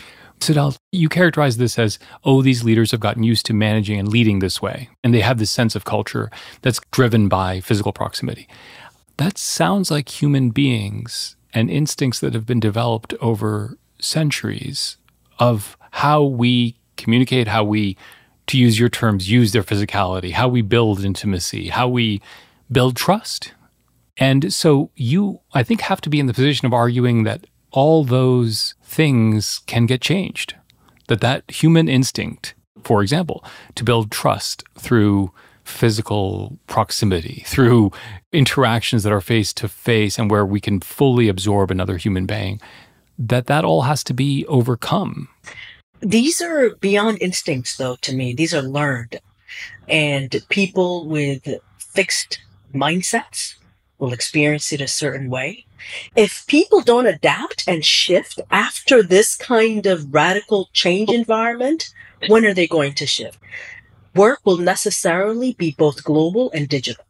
Tsedal, 0.42 0.76
you 0.92 1.08
characterize 1.08 1.58
this 1.58 1.78
as, 1.78 2.00
oh, 2.24 2.42
these 2.42 2.64
leaders 2.64 2.90
have 2.92 3.00
gotten 3.00 3.22
used 3.22 3.46
to 3.46 3.54
managing 3.54 4.00
and 4.00 4.08
leading 4.08 4.40
this 4.40 4.60
way, 4.60 4.90
and 5.04 5.14
they 5.14 5.22
have 5.22 5.38
this 5.38 5.52
sense 5.52 5.76
of 5.76 5.86
culture 5.86 6.32
that's 6.64 6.82
driven 6.90 7.30
by 7.30 7.62
physical 7.62 7.94
proximity. 7.94 8.48
That 9.18 9.38
sounds 9.38 9.92
like 9.92 10.10
human 10.10 10.50
beings 10.50 11.36
and 11.54 11.70
instincts 11.70 12.20
that 12.22 12.34
have 12.34 12.48
been 12.48 12.60
developed 12.60 13.14
over 13.22 13.78
centuries 14.00 14.98
of 15.38 15.78
how 15.92 16.24
we 16.24 16.76
communicate, 16.98 17.48
how 17.48 17.64
we, 17.64 17.96
to 18.48 18.58
use 18.58 18.80
your 18.80 18.90
terms, 18.90 19.30
use 19.30 19.52
their 19.52 19.64
physicality, 19.64 20.32
how 20.32 20.48
we 20.48 20.64
build 20.64 21.06
intimacy, 21.06 21.68
how 21.68 21.88
we 21.88 22.20
build 22.72 22.96
trust. 22.96 23.54
And 24.18 24.52
so 24.52 24.90
you, 24.96 25.42
I 25.54 25.62
think, 25.62 25.82
have 25.82 26.02
to 26.02 26.10
be 26.10 26.20
in 26.20 26.26
the 26.26 26.34
position 26.34 26.66
of 26.66 26.74
arguing 26.74 27.24
that 27.24 27.46
all 27.72 28.04
those 28.04 28.76
things 28.84 29.62
can 29.66 29.86
get 29.86 30.02
changed. 30.02 30.56
That 31.08 31.22
that 31.22 31.50
human 31.50 31.90
instinct, 31.90 32.54
for 32.84 33.02
example, 33.02 33.44
to 33.76 33.84
build 33.84 34.12
trust 34.12 34.64
through 34.78 35.32
physical 35.64 36.58
proximity, 36.68 37.44
through 37.46 37.92
interactions 38.32 39.04
that 39.04 39.14
are 39.14 39.22
face 39.22 39.54
to 39.54 39.68
face 39.68 40.18
and 40.18 40.30
where 40.30 40.46
we 40.46 40.60
can 40.60 40.80
fully 40.80 41.28
absorb 41.28 41.72
another 41.72 41.98
human 41.98 42.26
being, 42.26 42.60
that 43.18 43.48
that 43.48 43.66
all 43.66 43.84
has 43.84 44.04
to 44.06 44.14
be 44.14 44.46
overcome. 44.48 45.28
These 46.02 46.42
are 46.42 46.76
beyond 46.76 47.22
instincts, 47.22 47.78
though, 47.78 47.96
to 48.02 48.16
me. 48.16 48.34
These 48.34 48.54
are 48.54 48.62
learned. 48.62 49.20
And 49.88 50.36
people 50.50 51.08
with 51.08 51.48
fixed 51.78 52.40
mindsets 52.74 53.56
will 54.00 54.14
experience 54.14 54.72
it 54.74 54.82
a 54.82 54.88
certain 54.88 55.30
way. 55.30 55.66
If 56.16 56.46
people 56.48 56.82
don't 56.82 57.06
adapt 57.08 57.64
and 57.68 57.84
shift 57.86 58.40
after 58.50 59.02
this 59.04 59.36
kind 59.36 59.86
of 59.86 60.14
radical 60.14 60.70
change 60.74 61.10
environment, 61.10 61.94
when 62.28 62.46
are 62.46 62.54
they 62.54 62.68
going 62.68 62.94
to 62.96 63.06
shift? 63.06 63.40
Work 64.16 64.40
will 64.44 64.58
necessarily 64.58 65.54
be 65.54 65.72
both 65.72 66.04
global 66.04 66.52
and 66.52 66.68
digital. 66.68 67.06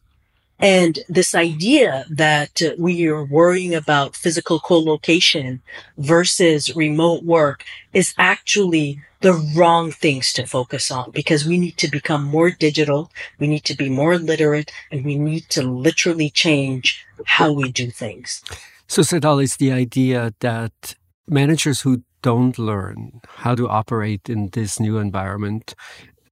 And 0.61 0.99
this 1.09 1.33
idea 1.33 2.05
that 2.09 2.61
we 2.77 3.07
are 3.07 3.25
worrying 3.25 3.73
about 3.73 4.15
physical 4.15 4.59
co-location 4.59 5.61
versus 5.97 6.75
remote 6.75 7.23
work 7.23 7.63
is 7.93 8.13
actually 8.17 9.01
the 9.21 9.33
wrong 9.55 9.91
things 9.91 10.33
to 10.33 10.45
focus 10.45 10.91
on 10.91 11.11
because 11.11 11.45
we 11.45 11.57
need 11.57 11.77
to 11.77 11.87
become 11.87 12.23
more 12.23 12.51
digital. 12.51 13.11
We 13.39 13.47
need 13.47 13.63
to 13.65 13.75
be 13.75 13.89
more 13.89 14.17
literate 14.17 14.71
and 14.91 15.03
we 15.03 15.15
need 15.15 15.49
to 15.49 15.63
literally 15.63 16.29
change 16.29 17.05
how 17.25 17.51
we 17.51 17.71
do 17.71 17.89
things. 17.91 18.43
So, 18.87 19.01
Tsedal, 19.01 19.41
is 19.41 19.57
the 19.57 19.71
idea 19.71 20.33
that 20.39 20.95
managers 21.27 21.81
who 21.81 22.03
don't 22.21 22.57
learn 22.59 23.21
how 23.37 23.55
to 23.55 23.67
operate 23.67 24.29
in 24.29 24.49
this 24.49 24.79
new 24.79 24.97
environment 24.97 25.73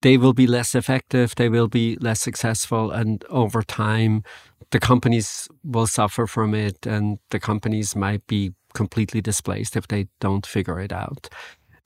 they 0.01 0.17
will 0.17 0.33
be 0.33 0.47
less 0.47 0.75
effective, 0.75 1.35
they 1.35 1.49
will 1.49 1.67
be 1.67 1.97
less 1.99 2.21
successful, 2.21 2.91
and 2.91 3.23
over 3.29 3.61
time, 3.63 4.23
the 4.71 4.79
companies 4.79 5.47
will 5.63 5.87
suffer 5.87 6.27
from 6.27 6.53
it, 6.53 6.85
and 6.85 7.19
the 7.31 7.39
companies 7.39 7.95
might 7.95 8.25
be 8.27 8.53
completely 8.73 9.21
displaced 9.21 9.75
if 9.75 9.87
they 9.87 10.07
don't 10.19 10.45
figure 10.45 10.79
it 10.79 10.93
out 10.93 11.27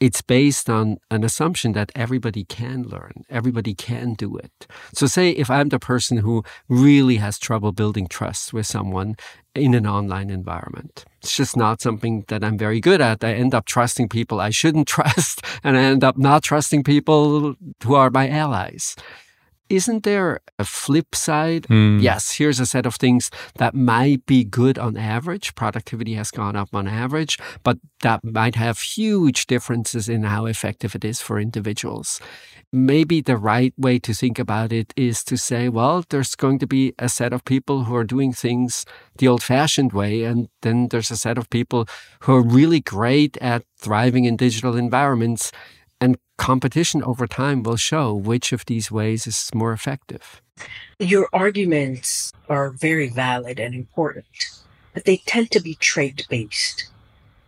it's 0.04 0.22
based 0.22 0.70
on 0.70 0.98
an 1.10 1.24
assumption 1.24 1.72
that 1.72 1.90
everybody 1.96 2.44
can 2.44 2.84
learn, 2.84 3.14
everybody 3.30 3.74
can 3.74 4.16
do 4.16 4.36
it. 4.36 4.68
So, 4.94 5.08
say 5.08 5.30
if 5.30 5.50
I'm 5.50 5.70
the 5.70 5.80
person 5.80 6.18
who 6.18 6.44
really 6.68 7.16
has 7.16 7.40
trouble 7.40 7.72
building 7.72 8.08
trust 8.10 8.52
with 8.52 8.68
someone 8.68 9.16
in 9.56 9.74
an 9.74 9.88
online 9.88 10.30
environment, 10.30 11.06
it's 11.22 11.38
just 11.38 11.56
not 11.56 11.82
something 11.82 12.26
that 12.28 12.44
I'm 12.44 12.58
very 12.58 12.82
good 12.82 13.00
at. 13.00 13.24
I 13.24 13.32
end 13.32 13.56
up 13.56 13.64
trusting 13.64 14.10
people 14.10 14.42
I 14.42 14.50
shouldn't 14.50 14.88
trust, 14.98 15.42
and 15.64 15.78
I 15.78 15.84
end 15.84 16.04
up 16.04 16.18
not 16.18 16.44
trusting 16.44 16.84
people 16.84 17.56
who 17.82 17.96
are 17.96 18.10
my 18.10 18.28
allies 18.28 18.98
isn't 19.70 20.04
there 20.04 20.42
a 20.60 20.66
flip 20.66 21.16
side? 21.16 21.64
Mm. 21.64 22.02
Yes, 22.02 22.34
here's 22.34 22.60
a 22.60 22.66
set 22.66 22.86
of 22.86 22.96
things 22.96 23.32
that 23.56 23.74
might 23.74 24.26
be 24.26 24.44
good 24.44 24.78
on 24.78 24.98
average. 24.98 25.56
Productivity 25.56 26.14
has 26.16 26.32
gone 26.32 26.56
up 26.56 26.70
on 26.74 26.88
average, 26.88 27.38
but 27.64 27.78
that 28.02 28.24
might 28.24 28.56
have 28.56 28.80
huge 28.80 29.48
differences 29.48 30.10
in 30.10 30.24
how 30.24 30.46
effective 30.46 30.96
it 30.96 31.06
is 31.06 31.22
for 31.22 31.40
individuals. 31.40 32.20
Maybe 32.72 33.22
the 33.22 33.38
right 33.38 33.74
way 33.78 34.00
to 34.00 34.14
think 34.14 34.40
about 34.40 34.74
it 34.74 34.94
is 34.98 35.24
to 35.26 35.38
say, 35.38 35.70
well, 35.70 36.04
there's 36.10 36.36
going 36.36 36.60
to 36.60 36.68
be 36.68 36.94
a 37.00 37.08
set 37.08 37.32
of 37.32 37.46
people 37.46 37.84
who 37.86 37.96
are 37.96 38.04
doing 38.04 38.34
things 38.34 38.86
the 39.18 39.28
old 39.28 39.44
fashioned 39.44 39.94
way, 39.94 40.24
and 40.24 40.50
then 40.62 40.88
there's 40.90 41.12
a 41.12 41.18
set 41.18 41.38
of 41.38 41.50
people 41.50 41.88
who 42.22 42.34
are 42.36 42.42
really 42.42 42.80
great 42.80 43.38
at 43.38 43.64
thriving 43.78 44.26
in 44.26 44.36
digital 44.38 44.76
environments 44.76 45.52
and 46.04 46.18
competition 46.38 47.02
over 47.02 47.26
time 47.28 47.64
will 47.64 47.78
show 47.78 48.14
which 48.14 48.52
of 48.52 48.66
these 48.66 48.92
ways 48.92 49.26
is 49.26 49.50
more 49.56 49.72
effective. 49.72 50.42
Your 51.00 51.30
arguments 51.32 52.34
are 52.50 52.72
very 52.72 53.08
valid 53.08 53.58
and 53.58 53.74
important, 53.74 54.26
but 54.94 55.06
they 55.06 55.18
tend 55.26 55.50
to 55.52 55.62
be 55.62 55.76
trait 55.76 56.28
based. 56.30 56.90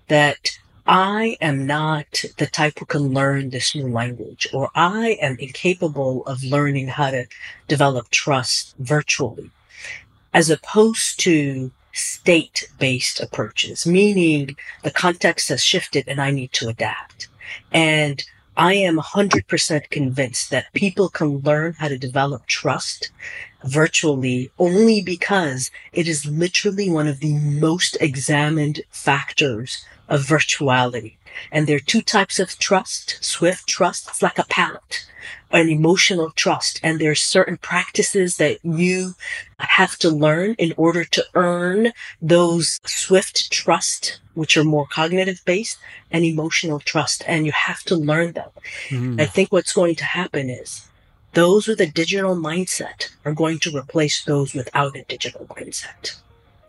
That 0.07 0.51
I 0.87 1.35
am 1.41 1.65
not 1.65 2.23
the 2.37 2.45
type 2.45 2.79
who 2.79 2.85
can 2.85 3.13
learn 3.13 3.49
this 3.49 3.75
new 3.75 3.89
language, 3.89 4.47
or 4.53 4.69
I 4.73 5.17
am 5.21 5.35
incapable 5.37 6.25
of 6.25 6.41
learning 6.43 6.87
how 6.87 7.11
to 7.11 7.25
develop 7.67 8.09
trust 8.09 8.75
virtually, 8.79 9.49
as 10.33 10.49
opposed 10.49 11.19
to 11.21 11.71
state 11.91 12.69
based 12.79 13.19
approaches, 13.19 13.85
meaning 13.85 14.55
the 14.83 14.91
context 14.91 15.49
has 15.49 15.61
shifted 15.61 16.07
and 16.07 16.21
I 16.21 16.31
need 16.31 16.53
to 16.53 16.69
adapt. 16.69 17.27
And 17.73 18.23
I 18.57 18.73
am 18.75 18.97
100% 18.97 19.89
convinced 19.89 20.49
that 20.51 20.71
people 20.73 21.09
can 21.09 21.39
learn 21.39 21.73
how 21.73 21.89
to 21.89 21.97
develop 21.97 22.45
trust 22.47 23.11
virtually 23.63 24.51
only 24.59 25.01
because 25.01 25.71
it 25.93 26.07
is 26.07 26.25
literally 26.25 26.89
one 26.89 27.07
of 27.07 27.19
the 27.19 27.33
most 27.33 27.97
examined 28.01 28.81
factors 28.89 29.85
of 30.07 30.21
virtuality. 30.21 31.15
And 31.51 31.67
there 31.67 31.77
are 31.77 31.91
two 31.91 32.01
types 32.01 32.39
of 32.39 32.57
trust. 32.59 33.17
Swift 33.21 33.67
trust, 33.67 34.07
it's 34.07 34.21
like 34.21 34.39
a 34.39 34.45
palette 34.45 35.05
an 35.51 35.69
emotional 35.69 36.31
trust. 36.31 36.79
And 36.83 36.99
there 36.99 37.11
are 37.11 37.15
certain 37.15 37.57
practices 37.57 38.37
that 38.37 38.59
you 38.63 39.15
have 39.59 39.97
to 39.99 40.09
learn 40.09 40.55
in 40.55 40.73
order 40.77 41.05
to 41.05 41.25
earn 41.33 41.93
those 42.21 42.79
swift 42.85 43.51
trust, 43.51 44.19
which 44.33 44.57
are 44.57 44.63
more 44.63 44.87
cognitive 44.87 45.41
based 45.45 45.77
and 46.11 46.23
emotional 46.23 46.79
trust. 46.79 47.23
And 47.27 47.45
you 47.45 47.51
have 47.51 47.83
to 47.83 47.95
learn 47.95 48.33
them. 48.33 48.49
Mm. 48.89 49.21
I 49.21 49.25
think 49.25 49.51
what's 49.51 49.73
going 49.73 49.95
to 49.95 50.05
happen 50.05 50.49
is 50.49 50.87
those 51.35 51.67
with 51.67 51.79
a 51.79 51.85
digital 51.85 52.35
mindset 52.35 53.09
are 53.23 53.33
going 53.33 53.59
to 53.59 53.77
replace 53.77 54.23
those 54.23 54.53
without 54.53 54.95
a 54.95 55.03
digital 55.03 55.45
mindset. 55.45 56.15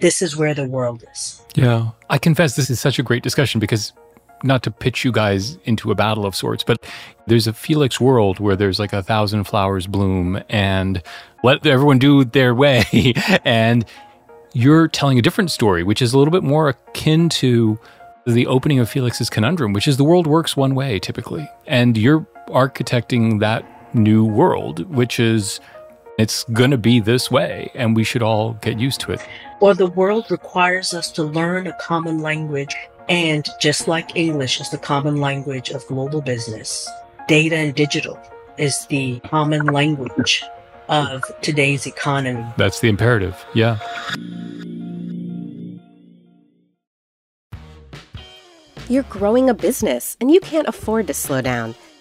This 0.01 0.21
is 0.21 0.37
where 0.37 0.55
the 0.55 0.69
world 0.69 1.05
is. 1.11 1.41
Yeah. 1.55 1.91
I 2.11 2.19
confess 2.19 2.57
this 2.57 2.69
is 2.69 2.79
such 2.79 2.99
a 2.99 3.03
great 3.03 3.23
discussion 3.23 3.61
because 3.61 3.93
not 4.43 4.63
to 4.65 4.71
pitch 4.71 5.05
you 5.05 5.13
guys 5.13 5.57
into 5.65 5.91
a 5.91 5.95
battle 5.95 6.27
of 6.27 6.37
sorts, 6.37 6.63
but 6.63 6.85
there's 7.27 7.47
a 7.47 7.53
Felix 7.53 7.99
world 8.01 8.39
where 8.39 8.57
there's 8.57 8.79
like 8.79 8.93
a 8.93 9.03
thousand 9.03 9.45
flowers 9.45 9.87
bloom 9.87 10.43
and 10.51 11.03
let 11.43 11.67
everyone 11.67 11.99
do 11.99 12.25
their 12.25 12.55
way. 12.55 12.85
and 13.45 13.87
you're 14.53 14.89
telling 14.89 15.19
a 15.19 15.23
different 15.23 15.51
story, 15.51 15.83
which 15.83 16.03
is 16.03 16.13
a 16.13 16.19
little 16.19 16.33
bit 16.33 16.43
more 16.43 16.69
akin 16.69 17.29
to 17.29 17.79
the 18.27 18.47
opening 18.47 18.81
of 18.81 18.91
Felix's 18.91 19.31
conundrum, 19.31 19.73
which 19.73 19.87
is 19.87 19.97
the 19.97 20.05
world 20.05 20.27
works 20.27 20.57
one 20.57 20.75
way 20.75 20.99
typically. 20.99 21.49
And 21.67 21.97
you're 21.97 22.27
architecting 22.49 23.41
that 23.41 23.65
new 23.95 24.25
world, 24.25 24.81
which 24.95 25.19
is 25.21 25.61
it's 26.19 26.45
going 26.45 26.71
to 26.71 26.79
be 26.79 27.01
this 27.01 27.31
way, 27.31 27.71
and 27.75 27.95
we 27.95 28.05
should 28.05 28.23
all 28.23 28.55
get 28.55 28.79
used 28.79 29.01
to 29.01 29.13
it. 29.13 29.21
Or 29.61 29.75
the 29.75 29.87
world 29.87 30.31
requires 30.31 30.95
us 30.95 31.11
to 31.13 31.23
learn 31.23 31.67
a 31.67 31.73
common 31.75 32.21
language 32.21 32.75
and 33.09 33.49
just 33.61 33.87
like 33.87 34.17
English 34.17 34.61
is 34.61 34.71
the 34.71 34.79
common 34.79 35.21
language 35.21 35.71
of 35.71 35.87
global 35.87 36.21
business, 36.21 36.89
data 37.29 37.57
and 37.57 37.75
digital 37.75 38.19
is 38.59 38.87
the 38.87 39.21
common 39.21 39.67
language 39.67 40.43
of 40.89 41.23
today's 41.41 41.87
economy. 41.87 42.45
That's 42.57 42.81
the 42.81 42.89
imperative. 42.89 43.45
Yeah. 43.55 43.79
You're 48.89 49.05
growing 49.05 49.49
a 49.49 49.55
business 49.55 50.17
and 50.21 50.31
you 50.31 50.41
can't 50.41 50.67
afford 50.67 51.07
to 51.07 51.15
slow 51.15 51.41
down. 51.43 51.75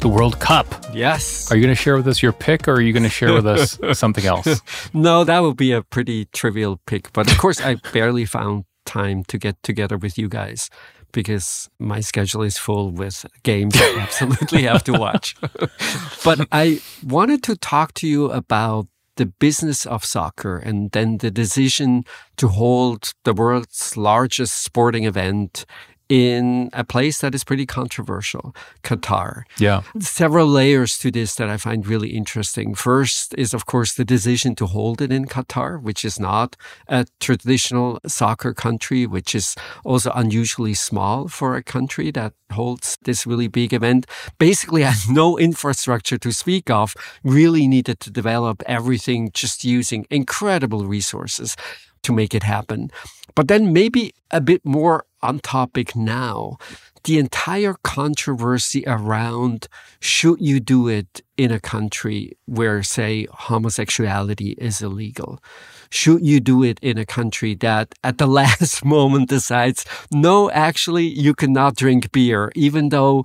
the 0.00 0.08
World 0.08 0.40
Cup. 0.40 0.66
Yes. 0.92 1.50
Are 1.50 1.56
you 1.56 1.62
going 1.62 1.74
to 1.74 1.80
share 1.80 1.96
with 1.96 2.08
us 2.08 2.22
your 2.22 2.32
pick 2.32 2.66
or 2.66 2.74
are 2.74 2.80
you 2.80 2.92
going 2.92 3.02
to 3.02 3.10
share 3.10 3.32
with 3.32 3.46
us 3.46 3.78
something 3.98 4.24
else? 4.24 4.60
no, 4.94 5.24
that 5.24 5.40
would 5.40 5.56
be 5.56 5.72
a 5.72 5.82
pretty 5.82 6.24
trivial 6.26 6.80
pick. 6.86 7.12
But 7.12 7.30
of 7.30 7.38
course, 7.38 7.60
I 7.60 7.76
barely 7.92 8.24
found 8.24 8.64
time 8.86 9.24
to 9.24 9.38
get 9.38 9.62
together 9.62 9.98
with 9.98 10.16
you 10.16 10.28
guys 10.28 10.70
because 11.12 11.68
my 11.78 12.00
schedule 12.00 12.42
is 12.42 12.56
full 12.56 12.90
with 12.90 13.26
games 13.42 13.74
I 13.76 13.98
absolutely 13.98 14.62
have 14.62 14.84
to 14.84 14.92
watch. 14.92 15.36
but 16.24 16.48
I 16.50 16.80
wanted 17.06 17.42
to 17.44 17.56
talk 17.56 17.92
to 17.94 18.06
you 18.06 18.30
about 18.30 18.86
the 19.16 19.26
business 19.26 19.84
of 19.84 20.02
soccer 20.04 20.56
and 20.56 20.92
then 20.92 21.18
the 21.18 21.30
decision 21.30 22.04
to 22.36 22.48
hold 22.48 23.12
the 23.24 23.34
world's 23.34 23.96
largest 23.96 24.62
sporting 24.62 25.04
event 25.04 25.66
in 26.10 26.70
a 26.72 26.82
place 26.82 27.20
that 27.20 27.34
is 27.36 27.44
pretty 27.44 27.64
controversial, 27.64 28.52
Qatar. 28.82 29.44
Yeah. 29.58 29.82
Several 30.00 30.48
layers 30.48 30.98
to 30.98 31.10
this 31.12 31.36
that 31.36 31.48
I 31.48 31.56
find 31.56 31.86
really 31.86 32.10
interesting. 32.10 32.74
First 32.74 33.32
is, 33.38 33.54
of 33.54 33.64
course, 33.64 33.94
the 33.94 34.04
decision 34.04 34.56
to 34.56 34.66
hold 34.66 35.00
it 35.00 35.12
in 35.12 35.26
Qatar, 35.26 35.80
which 35.80 36.04
is 36.04 36.18
not 36.18 36.56
a 36.88 37.06
traditional 37.20 38.00
soccer 38.08 38.52
country, 38.52 39.06
which 39.06 39.36
is 39.36 39.54
also 39.84 40.10
unusually 40.10 40.74
small 40.74 41.28
for 41.28 41.54
a 41.54 41.62
country 41.62 42.10
that 42.10 42.32
holds 42.50 42.98
this 43.04 43.24
really 43.24 43.46
big 43.46 43.72
event. 43.72 44.04
Basically, 44.38 44.82
had 44.90 45.08
no 45.08 45.38
infrastructure 45.38 46.18
to 46.18 46.32
speak 46.32 46.70
of, 46.70 46.96
really 47.22 47.68
needed 47.68 48.00
to 48.00 48.10
develop 48.10 48.64
everything 48.66 49.30
just 49.32 49.64
using 49.64 50.06
incredible 50.10 50.86
resources 50.86 51.56
to 52.02 52.12
make 52.12 52.34
it 52.34 52.42
happen. 52.42 52.90
But 53.34 53.48
then 53.48 53.72
maybe 53.72 54.12
a 54.30 54.40
bit 54.40 54.64
more 54.64 55.04
on 55.22 55.38
topic 55.40 55.94
now. 55.96 56.56
The 57.04 57.18
entire 57.18 57.76
controversy 57.82 58.84
around 58.86 59.68
should 60.00 60.40
you 60.40 60.60
do 60.60 60.88
it 60.88 61.22
in 61.38 61.50
a 61.50 61.60
country 61.60 62.36
where, 62.44 62.82
say, 62.82 63.26
homosexuality 63.32 64.50
is 64.58 64.82
illegal? 64.82 65.42
Should 65.90 66.24
you 66.24 66.40
do 66.40 66.62
it 66.62 66.78
in 66.82 66.98
a 66.98 67.06
country 67.06 67.54
that 67.56 67.94
at 68.04 68.18
the 68.18 68.26
last 68.40 68.84
moment 68.84 69.30
decides, 69.30 69.84
no, 70.12 70.50
actually, 70.50 71.06
you 71.06 71.34
cannot 71.34 71.76
drink 71.76 72.12
beer, 72.12 72.52
even 72.54 72.90
though 72.90 73.24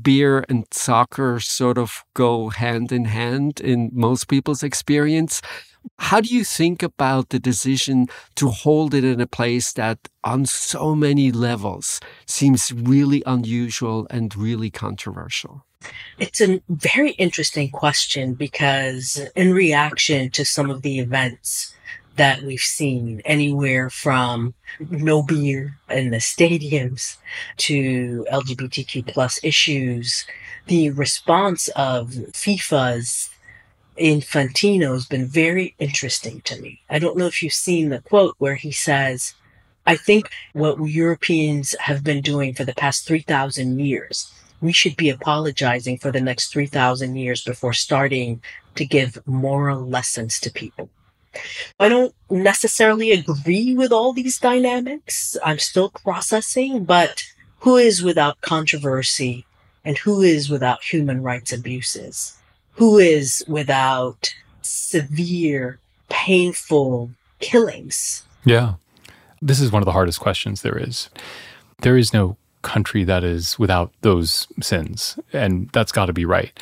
beer 0.00 0.44
and 0.48 0.64
soccer 0.72 1.38
sort 1.38 1.78
of 1.78 2.04
go 2.14 2.48
hand 2.48 2.90
in 2.92 3.04
hand 3.04 3.60
in 3.60 3.90
most 3.92 4.26
people's 4.26 4.62
experience? 4.62 5.42
How 5.98 6.20
do 6.20 6.34
you 6.34 6.44
think 6.44 6.82
about 6.82 7.30
the 7.30 7.38
decision 7.38 8.08
to 8.36 8.48
hold 8.48 8.94
it 8.94 9.04
in 9.04 9.20
a 9.20 9.26
place 9.26 9.72
that 9.74 9.98
on 10.24 10.46
so 10.46 10.94
many 10.94 11.32
levels 11.32 12.00
seems 12.26 12.72
really 12.72 13.22
unusual 13.26 14.06
and 14.10 14.34
really 14.36 14.70
controversial? 14.70 15.64
It's 16.18 16.40
a 16.40 16.60
very 16.68 17.12
interesting 17.12 17.70
question 17.70 18.34
because 18.34 19.20
in 19.34 19.52
reaction 19.52 20.30
to 20.30 20.44
some 20.44 20.70
of 20.70 20.82
the 20.82 20.98
events 21.00 21.74
that 22.16 22.42
we've 22.42 22.60
seen 22.60 23.22
anywhere 23.24 23.88
from 23.90 24.54
no 24.90 25.22
beer 25.22 25.78
in 25.88 26.10
the 26.10 26.18
stadiums 26.18 27.16
to 27.56 28.26
LGBTQ 28.30 29.06
plus 29.08 29.40
issues, 29.42 30.26
the 30.66 30.90
response 30.90 31.68
of 31.68 32.10
FIFA's 32.10 33.30
Infantino 33.98 34.94
has 34.94 35.06
been 35.06 35.26
very 35.26 35.74
interesting 35.78 36.40
to 36.42 36.60
me. 36.60 36.80
I 36.88 36.98
don't 36.98 37.16
know 37.16 37.26
if 37.26 37.42
you've 37.42 37.52
seen 37.52 37.90
the 37.90 38.00
quote 38.00 38.34
where 38.38 38.54
he 38.54 38.72
says, 38.72 39.34
I 39.86 39.96
think 39.96 40.30
what 40.52 40.78
Europeans 40.78 41.74
have 41.80 42.04
been 42.04 42.22
doing 42.22 42.54
for 42.54 42.64
the 42.64 42.74
past 42.74 43.06
3,000 43.06 43.80
years, 43.80 44.32
we 44.60 44.72
should 44.72 44.96
be 44.96 45.10
apologizing 45.10 45.98
for 45.98 46.12
the 46.12 46.20
next 46.20 46.52
3,000 46.52 47.16
years 47.16 47.42
before 47.42 47.72
starting 47.72 48.40
to 48.76 48.86
give 48.86 49.18
moral 49.26 49.84
lessons 49.84 50.38
to 50.40 50.50
people. 50.50 50.88
I 51.80 51.88
don't 51.88 52.14
necessarily 52.30 53.10
agree 53.10 53.74
with 53.74 53.92
all 53.92 54.12
these 54.12 54.38
dynamics. 54.38 55.36
I'm 55.44 55.58
still 55.58 55.90
processing, 55.90 56.84
but 56.84 57.24
who 57.60 57.76
is 57.76 58.02
without 58.02 58.40
controversy 58.40 59.46
and 59.84 59.98
who 59.98 60.22
is 60.22 60.48
without 60.48 60.84
human 60.84 61.22
rights 61.22 61.52
abuses? 61.52 62.36
Who 62.72 62.98
is 62.98 63.44
without 63.48 64.34
severe, 64.62 65.78
painful 66.08 67.10
killings? 67.40 68.24
Yeah. 68.44 68.74
This 69.40 69.60
is 69.60 69.72
one 69.72 69.82
of 69.82 69.86
the 69.86 69.92
hardest 69.92 70.20
questions 70.20 70.62
there 70.62 70.78
is. 70.78 71.10
There 71.80 71.96
is 71.96 72.12
no 72.12 72.36
country 72.62 73.02
that 73.04 73.24
is 73.24 73.58
without 73.58 73.92
those 74.02 74.46
sins, 74.60 75.18
and 75.32 75.68
that's 75.72 75.92
got 75.92 76.06
to 76.06 76.12
be 76.12 76.24
right. 76.24 76.56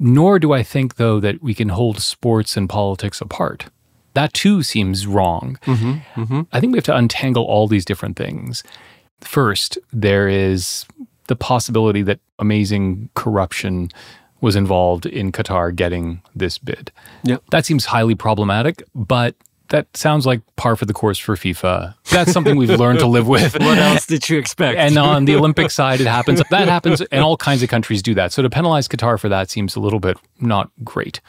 Nor 0.00 0.38
do 0.38 0.52
I 0.52 0.62
think, 0.62 0.96
though, 0.96 1.20
that 1.20 1.42
we 1.42 1.54
can 1.54 1.70
hold 1.70 2.00
sports 2.00 2.56
and 2.56 2.68
politics 2.68 3.20
apart. 3.20 3.66
That 4.14 4.32
too 4.32 4.62
seems 4.62 5.06
wrong. 5.06 5.58
Mm-hmm, 5.64 6.20
mm-hmm. 6.20 6.40
I 6.52 6.60
think 6.60 6.72
we 6.72 6.78
have 6.78 6.84
to 6.84 6.96
untangle 6.96 7.44
all 7.44 7.68
these 7.68 7.84
different 7.84 8.16
things. 8.16 8.64
First, 9.20 9.78
there 9.92 10.28
is 10.28 10.86
the 11.28 11.36
possibility 11.36 12.02
that 12.02 12.20
amazing 12.38 13.10
corruption 13.14 13.90
was 14.40 14.56
involved 14.56 15.06
in 15.06 15.32
Qatar 15.32 15.74
getting 15.74 16.22
this 16.34 16.58
bid. 16.58 16.92
Yep. 17.24 17.42
That 17.50 17.66
seems 17.66 17.86
highly 17.86 18.14
problematic, 18.14 18.82
but 18.94 19.34
that 19.68 19.94
sounds 19.96 20.26
like 20.26 20.40
par 20.56 20.76
for 20.76 20.86
the 20.86 20.94
course 20.94 21.18
for 21.18 21.36
FIFA. 21.36 21.94
That's 22.10 22.32
something 22.32 22.56
we've 22.56 22.70
learned 22.80 23.00
to 23.00 23.06
live 23.06 23.28
with. 23.28 23.54
what 23.54 23.78
else 23.78 24.06
did 24.06 24.28
you 24.28 24.38
expect? 24.38 24.78
and 24.78 24.96
on 24.96 25.24
the 25.24 25.34
Olympic 25.34 25.70
side, 25.70 26.00
it 26.00 26.06
happens. 26.06 26.42
That 26.50 26.68
happens, 26.68 27.00
and 27.00 27.22
all 27.22 27.36
kinds 27.36 27.62
of 27.62 27.68
countries 27.68 28.02
do 28.02 28.14
that. 28.14 28.32
So 28.32 28.42
to 28.42 28.50
penalize 28.50 28.88
Qatar 28.88 29.18
for 29.20 29.28
that 29.28 29.50
seems 29.50 29.76
a 29.76 29.80
little 29.80 30.00
bit 30.00 30.16
not 30.40 30.70
great. 30.84 31.20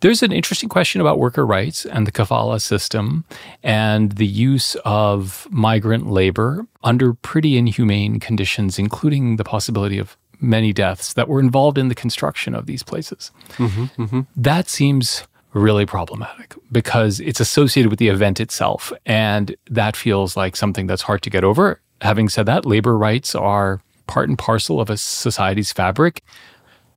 There's 0.00 0.22
an 0.22 0.32
interesting 0.32 0.70
question 0.70 1.02
about 1.02 1.18
worker 1.18 1.44
rights 1.44 1.84
and 1.84 2.06
the 2.06 2.12
kafala 2.12 2.60
system 2.62 3.24
and 3.62 4.12
the 4.12 4.26
use 4.26 4.74
of 4.84 5.46
migrant 5.50 6.10
labor 6.10 6.66
under 6.82 7.12
pretty 7.12 7.58
inhumane 7.58 8.18
conditions, 8.18 8.78
including 8.78 9.36
the 9.36 9.44
possibility 9.44 9.98
of 9.98 10.16
many 10.40 10.72
deaths 10.72 11.14
that 11.14 11.28
were 11.28 11.40
involved 11.40 11.78
in 11.78 11.88
the 11.88 11.94
construction 11.94 12.54
of 12.54 12.66
these 12.66 12.82
places. 12.82 13.30
Mm-hmm, 13.52 14.02
mm-hmm. 14.02 14.20
That 14.36 14.68
seems 14.68 15.24
really 15.52 15.86
problematic 15.86 16.54
because 16.70 17.20
it's 17.20 17.40
associated 17.40 17.90
with 17.90 17.98
the 17.98 18.08
event 18.08 18.40
itself. 18.40 18.92
And 19.04 19.54
that 19.68 19.96
feels 19.96 20.36
like 20.36 20.56
something 20.56 20.86
that's 20.86 21.02
hard 21.02 21.22
to 21.22 21.30
get 21.30 21.44
over. 21.44 21.80
Having 22.00 22.30
said 22.30 22.46
that, 22.46 22.64
labor 22.64 22.96
rights 22.96 23.34
are 23.34 23.82
part 24.06 24.28
and 24.28 24.38
parcel 24.38 24.80
of 24.80 24.90
a 24.90 24.96
society's 24.96 25.72
fabric. 25.72 26.22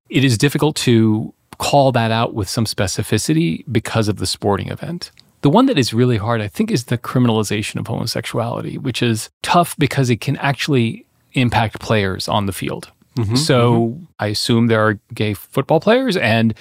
It 0.09 0.23
is 0.23 0.37
difficult 0.37 0.75
to 0.77 1.33
call 1.57 1.91
that 1.91 2.11
out 2.11 2.33
with 2.33 2.49
some 2.49 2.65
specificity 2.65 3.63
because 3.71 4.07
of 4.07 4.17
the 4.17 4.25
sporting 4.25 4.69
event. 4.69 5.11
The 5.41 5.49
one 5.49 5.65
that 5.65 5.77
is 5.77 5.93
really 5.93 6.17
hard, 6.17 6.39
I 6.39 6.47
think, 6.47 6.71
is 6.71 6.85
the 6.85 6.97
criminalization 6.97 7.79
of 7.79 7.87
homosexuality, 7.87 8.77
which 8.77 9.03
is 9.03 9.29
tough 9.41 9.75
because 9.77 10.09
it 10.09 10.21
can 10.21 10.37
actually 10.37 11.05
impact 11.33 11.79
players 11.79 12.27
on 12.27 12.45
the 12.45 12.53
field. 12.53 12.91
Mm-hmm, 13.15 13.35
so 13.35 13.73
mm-hmm. 13.73 14.03
I 14.19 14.27
assume 14.27 14.67
there 14.67 14.85
are 14.85 14.99
gay 15.13 15.33
football 15.33 15.79
players, 15.79 16.17
and 16.17 16.53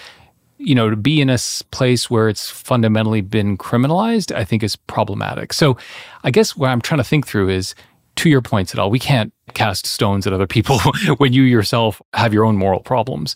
you 0.59 0.75
know, 0.75 0.91
to 0.91 0.97
be 0.97 1.21
in 1.21 1.29
a 1.29 1.39
place 1.71 2.09
where 2.09 2.29
it's 2.29 2.49
fundamentally 2.49 3.21
been 3.21 3.59
criminalized, 3.59 4.35
I 4.35 4.45
think 4.45 4.63
is 4.63 4.77
problematic. 4.77 5.53
So 5.53 5.77
I 6.23 6.31
guess 6.31 6.57
what 6.57 6.71
I'm 6.71 6.81
trying 6.81 6.99
to 6.99 7.05
think 7.05 7.27
through 7.27 7.49
is 7.49 7.75
to 8.17 8.29
your 8.29 8.43
points 8.43 8.73
at 8.73 8.79
all, 8.79 8.91
we 8.91 8.99
can't 8.99 9.33
cast 9.55 9.87
stones 9.87 10.27
at 10.27 10.33
other 10.33 10.47
people 10.47 10.79
when 11.17 11.33
you 11.33 11.43
yourself 11.43 12.01
have 12.15 12.33
your 12.33 12.45
own 12.45 12.57
moral 12.57 12.81
problems. 12.81 13.35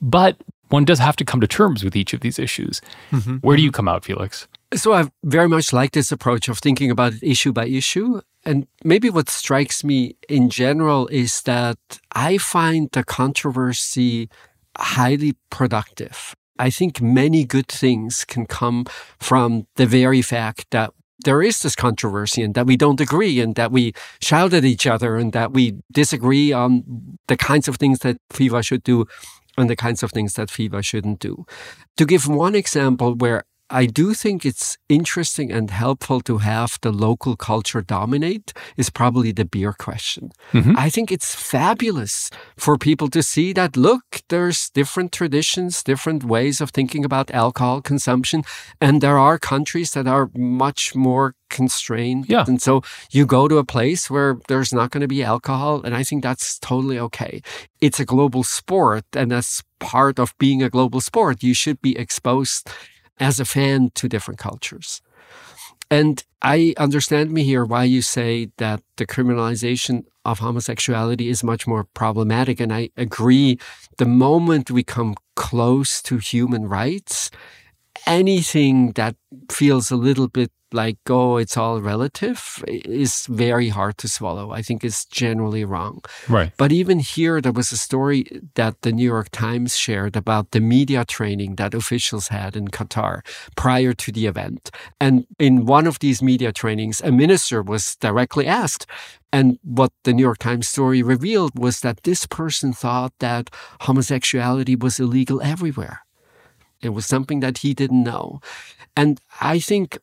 But 0.00 0.36
one 0.68 0.84
does 0.84 0.98
have 0.98 1.16
to 1.16 1.24
come 1.24 1.40
to 1.40 1.46
terms 1.46 1.82
with 1.82 1.96
each 1.96 2.12
of 2.14 2.20
these 2.20 2.38
issues. 2.38 2.80
Mm-hmm. 3.10 3.36
Where 3.38 3.56
do 3.56 3.62
you 3.62 3.72
come 3.72 3.88
out, 3.88 4.04
Felix? 4.04 4.46
So 4.74 4.92
I 4.92 5.08
very 5.24 5.48
much 5.48 5.72
like 5.72 5.92
this 5.92 6.12
approach 6.12 6.48
of 6.48 6.58
thinking 6.58 6.90
about 6.90 7.14
it 7.14 7.22
issue 7.22 7.52
by 7.52 7.66
issue. 7.66 8.20
And 8.44 8.66
maybe 8.84 9.10
what 9.10 9.28
strikes 9.28 9.82
me 9.82 10.16
in 10.28 10.48
general 10.48 11.08
is 11.08 11.42
that 11.42 11.78
I 12.12 12.38
find 12.38 12.88
the 12.92 13.04
controversy 13.04 14.28
highly 14.78 15.34
productive. 15.50 16.34
I 16.58 16.70
think 16.70 17.00
many 17.02 17.44
good 17.44 17.68
things 17.68 18.24
can 18.24 18.46
come 18.46 18.86
from 19.18 19.66
the 19.76 19.86
very 19.86 20.22
fact 20.22 20.66
that 20.70 20.92
there 21.24 21.42
is 21.42 21.60
this 21.60 21.74
controversy 21.74 22.42
and 22.42 22.54
that 22.54 22.66
we 22.66 22.76
don't 22.76 23.00
agree 23.00 23.40
and 23.40 23.54
that 23.56 23.72
we 23.72 23.92
shout 24.22 24.54
at 24.54 24.64
each 24.64 24.86
other 24.86 25.16
and 25.16 25.32
that 25.32 25.52
we 25.52 25.74
disagree 25.92 26.52
on 26.52 27.18
the 27.28 27.36
kinds 27.36 27.68
of 27.68 27.76
things 27.76 27.98
that 28.00 28.16
FIFA 28.32 28.64
should 28.64 28.82
do 28.82 29.06
and 29.58 29.68
the 29.68 29.76
kinds 29.76 30.02
of 30.02 30.12
things 30.12 30.34
that 30.34 30.48
FIFA 30.48 30.82
shouldn't 30.84 31.18
do. 31.18 31.44
To 31.96 32.06
give 32.06 32.26
one 32.26 32.54
example 32.54 33.14
where 33.14 33.44
I 33.70 33.86
do 33.86 34.14
think 34.14 34.44
it's 34.44 34.76
interesting 34.88 35.52
and 35.52 35.70
helpful 35.70 36.20
to 36.22 36.38
have 36.38 36.78
the 36.82 36.90
local 36.90 37.36
culture 37.36 37.82
dominate 37.82 38.52
is 38.76 38.90
probably 38.90 39.30
the 39.30 39.44
beer 39.44 39.72
question. 39.72 40.32
Mm-hmm. 40.52 40.76
I 40.76 40.90
think 40.90 41.12
it's 41.12 41.34
fabulous 41.34 42.30
for 42.56 42.76
people 42.76 43.08
to 43.08 43.22
see 43.22 43.52
that 43.52 43.76
look, 43.76 44.22
there's 44.28 44.70
different 44.70 45.12
traditions, 45.12 45.84
different 45.84 46.24
ways 46.24 46.60
of 46.60 46.70
thinking 46.70 47.04
about 47.04 47.30
alcohol 47.30 47.80
consumption, 47.80 48.42
and 48.80 49.00
there 49.00 49.18
are 49.18 49.38
countries 49.38 49.92
that 49.92 50.08
are 50.08 50.30
much 50.34 50.96
more 50.96 51.34
constrained. 51.48 52.28
Yeah. 52.28 52.44
And 52.46 52.60
so 52.60 52.82
you 53.10 53.24
go 53.24 53.46
to 53.46 53.58
a 53.58 53.64
place 53.64 54.10
where 54.10 54.38
there's 54.48 54.72
not 54.72 54.90
going 54.90 55.02
to 55.02 55.08
be 55.08 55.22
alcohol, 55.22 55.82
and 55.84 55.94
I 55.94 56.02
think 56.02 56.22
that's 56.22 56.58
totally 56.58 56.98
okay. 56.98 57.42
It's 57.80 58.00
a 58.00 58.04
global 58.04 58.42
sport, 58.42 59.04
and 59.14 59.32
as 59.32 59.62
part 59.78 60.18
of 60.18 60.36
being 60.38 60.62
a 60.62 60.70
global 60.70 61.00
sport, 61.00 61.42
you 61.42 61.54
should 61.54 61.80
be 61.80 61.96
exposed 61.96 62.68
as 63.20 63.38
a 63.38 63.44
fan 63.44 63.90
to 63.94 64.08
different 64.08 64.40
cultures. 64.40 65.02
And 65.90 66.24
I 66.42 66.74
understand 66.78 67.30
Mihir 67.30 67.68
why 67.68 67.84
you 67.84 68.00
say 68.00 68.50
that 68.58 68.82
the 68.96 69.06
criminalization 69.06 70.04
of 70.24 70.38
homosexuality 70.38 71.28
is 71.28 71.42
much 71.42 71.66
more 71.66 71.84
problematic. 71.94 72.60
And 72.60 72.72
I 72.72 72.90
agree. 72.96 73.58
The 73.98 74.06
moment 74.06 74.70
we 74.70 74.84
come 74.84 75.14
close 75.34 76.00
to 76.02 76.18
human 76.18 76.68
rights, 76.68 77.30
anything 78.06 78.92
that 78.92 79.16
feels 79.50 79.90
a 79.90 79.96
little 79.96 80.28
bit 80.28 80.52
like, 80.72 80.98
oh, 81.08 81.36
it's 81.36 81.56
all 81.56 81.80
relative 81.80 82.62
is 82.66 83.26
very 83.26 83.68
hard 83.68 83.98
to 83.98 84.08
swallow. 84.08 84.50
I 84.50 84.62
think 84.62 84.84
it's 84.84 85.04
generally 85.04 85.64
wrong. 85.64 86.02
Right. 86.28 86.52
But 86.56 86.72
even 86.72 86.98
here, 86.98 87.40
there 87.40 87.52
was 87.52 87.72
a 87.72 87.76
story 87.76 88.26
that 88.54 88.82
the 88.82 88.92
New 88.92 89.04
York 89.04 89.30
Times 89.30 89.76
shared 89.76 90.16
about 90.16 90.50
the 90.50 90.60
media 90.60 91.04
training 91.04 91.56
that 91.56 91.74
officials 91.74 92.28
had 92.28 92.56
in 92.56 92.68
Qatar 92.68 93.22
prior 93.56 93.92
to 93.92 94.12
the 94.12 94.26
event. 94.26 94.70
And 95.00 95.26
in 95.38 95.66
one 95.66 95.86
of 95.86 95.98
these 95.98 96.22
media 96.22 96.52
trainings, 96.52 97.00
a 97.00 97.12
minister 97.12 97.62
was 97.62 97.96
directly 97.96 98.46
asked. 98.46 98.86
And 99.32 99.58
what 99.62 99.92
the 100.02 100.12
New 100.12 100.22
York 100.22 100.38
Times 100.38 100.66
story 100.68 101.02
revealed 101.02 101.58
was 101.58 101.80
that 101.80 102.02
this 102.02 102.26
person 102.26 102.72
thought 102.72 103.12
that 103.20 103.50
homosexuality 103.82 104.74
was 104.74 104.98
illegal 104.98 105.40
everywhere. 105.40 106.00
It 106.82 106.90
was 106.90 107.06
something 107.06 107.40
that 107.40 107.58
he 107.58 107.74
didn't 107.74 108.02
know. 108.02 108.40
And 108.96 109.20
I 109.40 109.58
think 109.58 109.98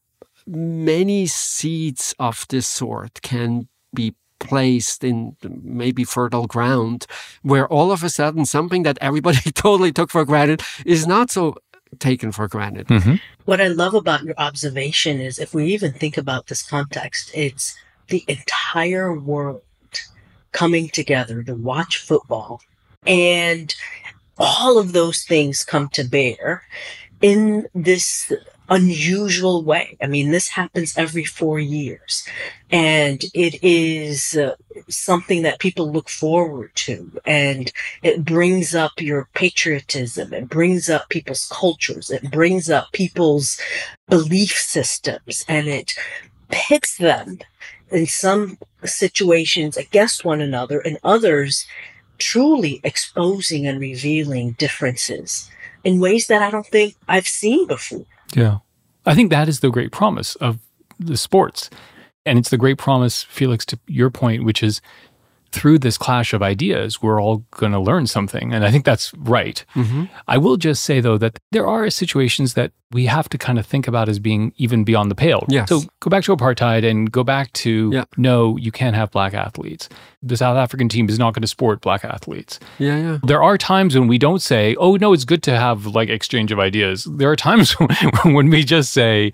many 0.47 1.25
seeds 1.25 2.15
of 2.19 2.45
this 2.49 2.67
sort 2.67 3.21
can 3.21 3.67
be 3.93 4.15
placed 4.39 5.03
in 5.03 5.35
maybe 5.43 6.03
fertile 6.03 6.45
ground 6.45 7.05
where 7.41 7.67
all 7.67 7.91
of 7.91 8.03
a 8.03 8.09
sudden 8.09 8.45
something 8.45 8.83
that 8.83 8.97
everybody 9.01 9.51
totally 9.53 9.91
took 9.91 10.11
for 10.11 10.25
granted 10.25 10.61
is 10.85 11.07
not 11.07 11.29
so 11.29 11.55
taken 11.99 12.31
for 12.31 12.47
granted. 12.47 12.87
Mm-hmm. 12.87 13.15
What 13.45 13.61
I 13.61 13.67
love 13.67 13.93
about 13.93 14.23
your 14.23 14.35
observation 14.37 15.19
is 15.19 15.39
if 15.39 15.53
we 15.53 15.67
even 15.73 15.91
think 15.91 16.17
about 16.17 16.47
this 16.47 16.61
context, 16.61 17.31
it's 17.33 17.75
the 18.09 18.23
entire 18.27 19.17
world 19.17 19.61
coming 20.51 20.89
together 20.89 21.43
to 21.43 21.53
watch 21.53 21.97
football 21.97 22.61
and 23.05 23.75
all 24.37 24.77
of 24.77 24.93
those 24.93 25.23
things 25.23 25.63
come 25.63 25.89
to 25.89 26.03
bear 26.03 26.63
in 27.21 27.67
this 27.73 28.31
unusual 28.69 29.63
way. 29.63 29.97
I 30.01 30.07
mean, 30.07 30.31
this 30.31 30.49
happens 30.49 30.97
every 30.97 31.23
four 31.23 31.59
years 31.59 32.27
and 32.69 33.23
it 33.33 33.63
is 33.63 34.35
uh, 34.35 34.55
something 34.89 35.43
that 35.43 35.59
people 35.59 35.91
look 35.91 36.09
forward 36.09 36.71
to 36.75 37.11
and 37.25 37.71
it 38.03 38.25
brings 38.25 38.75
up 38.75 38.99
your 38.99 39.29
patriotism. 39.33 40.33
It 40.33 40.49
brings 40.49 40.89
up 40.89 41.09
people's 41.09 41.47
cultures. 41.51 42.09
It 42.09 42.29
brings 42.31 42.69
up 42.69 42.91
people's 42.91 43.59
belief 44.09 44.53
systems 44.53 45.45
and 45.47 45.67
it 45.67 45.93
pits 46.49 46.97
them 46.97 47.39
in 47.91 48.05
some 48.05 48.57
situations 48.83 49.77
against 49.77 50.25
one 50.25 50.41
another 50.41 50.79
and 50.79 50.97
others 51.03 51.65
truly 52.17 52.81
exposing 52.83 53.67
and 53.67 53.79
revealing 53.79 54.53
differences 54.53 55.49
in 55.83 55.99
ways 55.99 56.27
that 56.27 56.41
I 56.41 56.49
don't 56.49 56.65
think 56.65 56.95
I've 57.07 57.27
seen 57.27 57.67
before. 57.67 58.05
Yeah. 58.33 58.59
I 59.05 59.15
think 59.15 59.29
that 59.31 59.47
is 59.47 59.61
the 59.61 59.69
great 59.69 59.91
promise 59.91 60.35
of 60.35 60.59
the 60.99 61.17
sports. 61.17 61.69
And 62.25 62.37
it's 62.37 62.49
the 62.49 62.57
great 62.57 62.77
promise, 62.77 63.23
Felix, 63.23 63.65
to 63.67 63.79
your 63.87 64.09
point, 64.09 64.43
which 64.43 64.61
is 64.61 64.81
through 65.51 65.79
this 65.79 65.97
clash 65.97 66.33
of 66.33 66.41
ideas, 66.43 67.01
we're 67.01 67.21
all 67.21 67.37
going 67.51 67.71
to 67.71 67.79
learn 67.79 68.07
something. 68.07 68.53
And 68.53 68.65
I 68.65 68.71
think 68.71 68.85
that's 68.85 69.13
right. 69.15 69.63
Mm-hmm. 69.75 70.05
I 70.27 70.37
will 70.37 70.57
just 70.57 70.83
say, 70.83 70.99
though, 71.01 71.17
that 71.17 71.39
there 71.51 71.65
are 71.67 71.89
situations 71.89 72.53
that 72.55 72.71
we 72.91 73.05
have 73.07 73.27
to 73.29 73.37
kind 73.37 73.59
of 73.59 73.65
think 73.65 73.87
about 73.87 74.07
as 74.07 74.17
being 74.19 74.53
even 74.57 74.83
beyond 74.83 75.11
the 75.11 75.15
pale. 75.15 75.45
Yes. 75.49 75.67
So 75.69 75.81
go 75.99 76.09
back 76.09 76.23
to 76.25 76.35
apartheid 76.35 76.89
and 76.89 77.11
go 77.11 77.23
back 77.23 77.51
to 77.53 77.89
Yeah. 77.93 78.05
no, 78.17 78.55
you 78.57 78.71
can't 78.71 78.95
have 78.95 79.11
black 79.11 79.33
athletes. 79.33 79.89
The 80.23 80.37
South 80.37 80.57
African 80.57 80.87
team 80.89 81.09
is 81.09 81.19
not 81.19 81.33
going 81.33 81.41
to 81.41 81.47
sport 81.47 81.81
black 81.81 82.05
athletes. 82.05 82.59
Yeah, 82.79 82.97
yeah. 82.97 83.17
There 83.23 83.43
are 83.43 83.57
times 83.57 83.97
when 83.97 84.07
we 84.07 84.17
don't 84.17 84.41
say, 84.41 84.75
oh, 84.75 84.95
no, 84.95 85.11
it's 85.13 85.25
good 85.25 85.43
to 85.43 85.57
have 85.57 85.85
like 85.85 86.09
exchange 86.09 86.51
of 86.51 86.59
ideas. 86.59 87.03
There 87.03 87.29
are 87.31 87.35
times 87.35 87.71
when 88.23 88.49
we 88.49 88.63
just 88.63 88.93
say, 88.93 89.33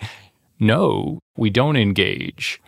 no, 0.60 1.20
we 1.38 1.50
don't 1.50 1.76
engage. 1.76 2.60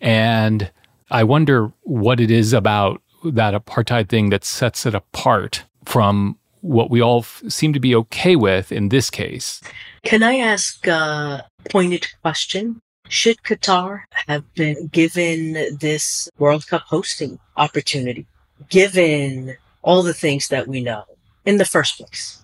And 0.00 0.70
I 1.14 1.22
wonder 1.22 1.72
what 1.82 2.18
it 2.18 2.32
is 2.32 2.52
about 2.52 3.00
that 3.22 3.54
apartheid 3.54 4.08
thing 4.08 4.30
that 4.30 4.44
sets 4.44 4.84
it 4.84 4.96
apart 4.96 5.64
from 5.84 6.36
what 6.60 6.90
we 6.90 7.00
all 7.00 7.20
f- 7.20 7.40
seem 7.46 7.72
to 7.72 7.78
be 7.78 7.94
okay 7.94 8.34
with 8.34 8.72
in 8.72 8.88
this 8.88 9.10
case. 9.10 9.60
Can 10.02 10.24
I 10.24 10.38
ask 10.38 10.84
a 10.88 11.48
pointed 11.70 12.08
question? 12.20 12.80
Should 13.08 13.44
Qatar 13.44 14.02
have 14.26 14.42
been 14.54 14.88
given 14.88 15.52
this 15.78 16.28
World 16.36 16.66
Cup 16.66 16.82
hosting 16.82 17.38
opportunity, 17.56 18.26
given 18.68 19.56
all 19.82 20.02
the 20.02 20.14
things 20.14 20.48
that 20.48 20.66
we 20.66 20.80
know 20.82 21.04
in 21.44 21.58
the 21.58 21.64
first 21.64 21.96
place? 21.96 22.42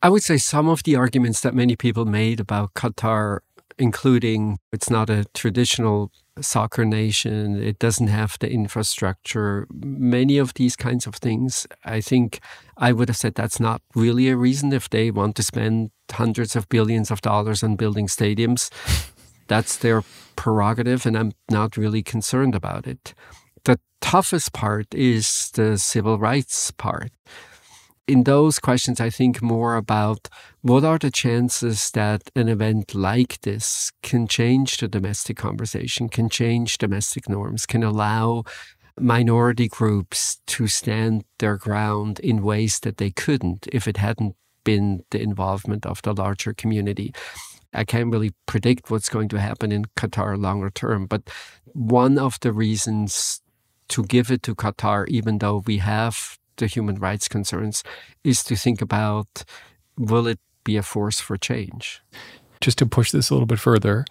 I 0.00 0.10
would 0.10 0.22
say 0.22 0.36
some 0.36 0.68
of 0.68 0.84
the 0.84 0.94
arguments 0.94 1.40
that 1.40 1.54
many 1.54 1.74
people 1.74 2.04
made 2.04 2.38
about 2.38 2.74
Qatar, 2.74 3.40
including 3.80 4.58
it's 4.72 4.90
not 4.90 5.08
a 5.10 5.24
traditional 5.34 6.12
soccer 6.40 6.84
nation, 6.84 7.60
it 7.60 7.78
doesn't 7.78 8.08
have 8.08 8.36
the 8.38 8.50
infrastructure, 8.50 9.66
many 9.72 10.38
of 10.38 10.54
these 10.54 10.76
kinds 10.76 11.06
of 11.06 11.14
things, 11.16 11.66
I 11.84 12.00
think 12.00 12.40
I 12.76 12.92
would 12.92 13.08
have 13.08 13.16
said 13.16 13.34
that's 13.34 13.58
not 13.58 13.82
really 13.94 14.28
a 14.28 14.36
reason 14.36 14.72
if 14.72 14.88
they 14.88 15.10
want 15.10 15.34
to 15.36 15.42
spend 15.42 15.90
hundreds 16.10 16.54
of 16.56 16.68
billions 16.68 17.10
of 17.10 17.20
dollars 17.20 17.62
on 17.62 17.76
building 17.76 18.06
stadiums. 18.06 18.70
That's 19.48 19.76
their 19.76 20.02
prerogative, 20.36 21.06
and 21.06 21.16
I'm 21.16 21.32
not 21.50 21.76
really 21.76 22.02
concerned 22.02 22.54
about 22.54 22.86
it. 22.86 23.14
The 23.64 23.80
toughest 24.00 24.52
part 24.52 24.94
is 24.94 25.50
the 25.54 25.76
civil 25.78 26.18
rights 26.18 26.70
part 26.70 27.10
in 28.10 28.24
those 28.24 28.58
questions, 28.58 29.00
I 29.00 29.08
think 29.08 29.40
more 29.40 29.76
about 29.76 30.28
what 30.62 30.84
are 30.84 30.98
the 30.98 31.12
chances 31.12 31.92
that 31.92 32.22
an 32.34 32.48
event 32.48 32.92
like 32.92 33.40
this 33.42 33.92
can 34.02 34.26
change 34.26 34.78
the 34.78 34.88
domestic 34.88 35.36
conversation, 35.36 36.08
can 36.08 36.28
change 36.28 36.78
domestic 36.78 37.28
norms, 37.28 37.66
can 37.66 37.84
allow 37.84 38.42
minority 38.98 39.68
groups 39.68 40.40
to 40.48 40.66
stand 40.66 41.24
their 41.38 41.56
ground 41.56 42.18
in 42.18 42.42
ways 42.42 42.80
that 42.80 42.96
they 42.96 43.10
couldn't 43.10 43.68
if 43.72 43.86
it 43.86 43.96
hadn't 43.96 44.34
been 44.64 45.04
the 45.12 45.22
involvement 45.22 45.86
of 45.86 46.02
the 46.02 46.12
larger 46.12 46.52
community. 46.52 47.14
I 47.72 47.84
can't 47.84 48.10
really 48.10 48.32
predict 48.46 48.90
what's 48.90 49.08
going 49.08 49.28
to 49.28 49.38
happen 49.38 49.70
in 49.70 49.84
Qatar 49.96 50.36
longer 50.36 50.70
term, 50.70 51.06
but 51.06 51.30
one 51.66 52.18
of 52.18 52.40
the 52.40 52.52
reasons 52.52 53.40
to 53.90 54.02
give 54.02 54.32
it 54.32 54.42
to 54.42 54.56
Qatar, 54.56 55.06
even 55.06 55.38
though 55.38 55.62
we 55.64 55.78
have 55.78 56.39
the 56.60 56.66
human 56.66 56.96
rights 56.96 57.26
concerns 57.26 57.82
is 58.22 58.44
to 58.44 58.54
think 58.54 58.80
about 58.80 59.44
will 59.98 60.26
it 60.26 60.38
be 60.62 60.76
a 60.76 60.82
force 60.82 61.18
for 61.20 61.36
change? 61.36 62.00
Just 62.60 62.78
to 62.78 62.86
push 62.86 63.10
this 63.10 63.30
a 63.30 63.34
little 63.34 63.46
bit 63.46 63.58
further, 63.58 64.04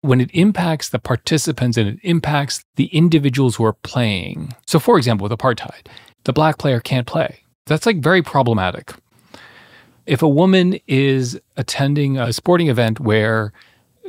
when 0.00 0.20
it 0.20 0.30
impacts 0.32 0.88
the 0.88 0.98
participants 0.98 1.76
and 1.76 1.88
it 1.88 1.98
impacts 2.02 2.64
the 2.76 2.86
individuals 2.86 3.56
who 3.56 3.64
are 3.64 3.72
playing. 3.72 4.52
So, 4.66 4.80
for 4.80 4.98
example, 4.98 5.28
with 5.28 5.38
apartheid, 5.38 5.86
the 6.24 6.32
black 6.32 6.58
player 6.58 6.80
can't 6.80 7.06
play. 7.06 7.40
That's 7.66 7.86
like 7.86 7.98
very 7.98 8.22
problematic. 8.22 8.92
If 10.06 10.22
a 10.22 10.28
woman 10.28 10.80
is 10.88 11.40
attending 11.56 12.18
a 12.18 12.32
sporting 12.32 12.68
event 12.68 12.98
where 12.98 13.52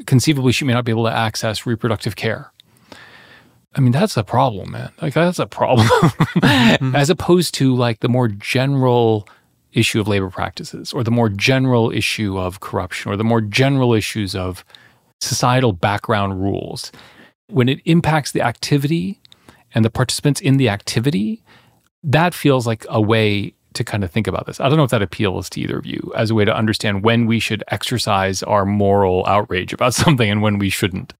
conceivably 0.08 0.52
she 0.52 0.66
may 0.66 0.74
not 0.74 0.86
be 0.86 0.92
able 0.92 1.04
to 1.04 1.16
access 1.16 1.68
reproductive 1.68 2.16
care, 2.16 2.52
I 3.76 3.82
mean, 3.82 3.92
that's 3.92 4.18
a 4.18 4.24
problem, 4.24 4.72
man. 4.72 4.92
Like, 5.02 5.14
that's 5.14 5.40
a 5.40 5.48
problem. 5.48 5.88
Mm-hmm. 5.88 6.96
As 6.96 7.10
opposed 7.10 7.54
to 7.56 7.76
like 7.76 8.02
the 8.02 8.10
more 8.10 8.28
general 8.28 9.28
issue 9.74 10.00
of 10.00 10.08
labor 10.08 10.30
practices 10.30 10.94
or 10.94 11.04
the 11.04 11.12
more 11.12 11.30
general 11.30 11.92
issue 11.92 12.38
of 12.38 12.60
corruption 12.60 13.12
or 13.12 13.18
the 13.18 13.24
more 13.24 13.42
general 13.42 13.94
issues 13.94 14.36
of 14.36 14.64
societal 15.20 15.74
background 15.74 16.42
rules. 16.42 16.92
When 17.48 17.70
it 17.70 17.82
impacts 17.86 18.32
the 18.32 18.42
activity 18.42 19.20
and 19.74 19.84
the 19.84 19.90
participants 19.90 20.42
in 20.42 20.58
the 20.58 20.70
activity, 20.70 21.44
that 22.04 22.34
feels 22.34 22.68
like 22.68 22.86
a 22.90 23.02
way 23.02 23.56
to 23.74 23.84
kind 23.84 24.04
of 24.04 24.12
think 24.12 24.28
about 24.28 24.46
this. 24.46 24.60
I 24.60 24.70
don't 24.70 24.78
know 24.78 24.84
if 24.84 24.92
that 24.92 25.02
appeals 25.02 25.50
to 25.52 25.62
either 25.62 25.78
of 25.78 25.86
you 25.86 26.12
as 26.16 26.30
a 26.30 26.36
way 26.36 26.46
to 26.46 26.56
understand 26.56 27.04
when 27.04 27.26
we 27.26 27.40
should 27.40 27.64
exercise 27.70 28.44
our 28.44 28.66
moral 28.66 29.26
outrage 29.28 29.74
about 29.74 29.94
something 30.04 30.30
and 30.30 30.42
when 30.42 30.60
we 30.60 30.70
shouldn't. 30.70 31.14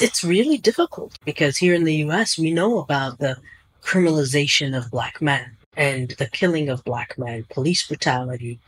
It's 0.00 0.24
really 0.24 0.58
difficult 0.58 1.18
because 1.24 1.56
here 1.56 1.74
in 1.74 1.84
the 1.84 1.96
US, 2.06 2.38
we 2.38 2.50
know 2.50 2.78
about 2.78 3.18
the 3.18 3.36
criminalization 3.82 4.76
of 4.76 4.90
black 4.90 5.22
men 5.22 5.56
and 5.76 6.10
the 6.12 6.26
killing 6.26 6.68
of 6.68 6.84
black 6.84 7.16
men, 7.18 7.44
police 7.50 7.86
brutality, 7.86 8.58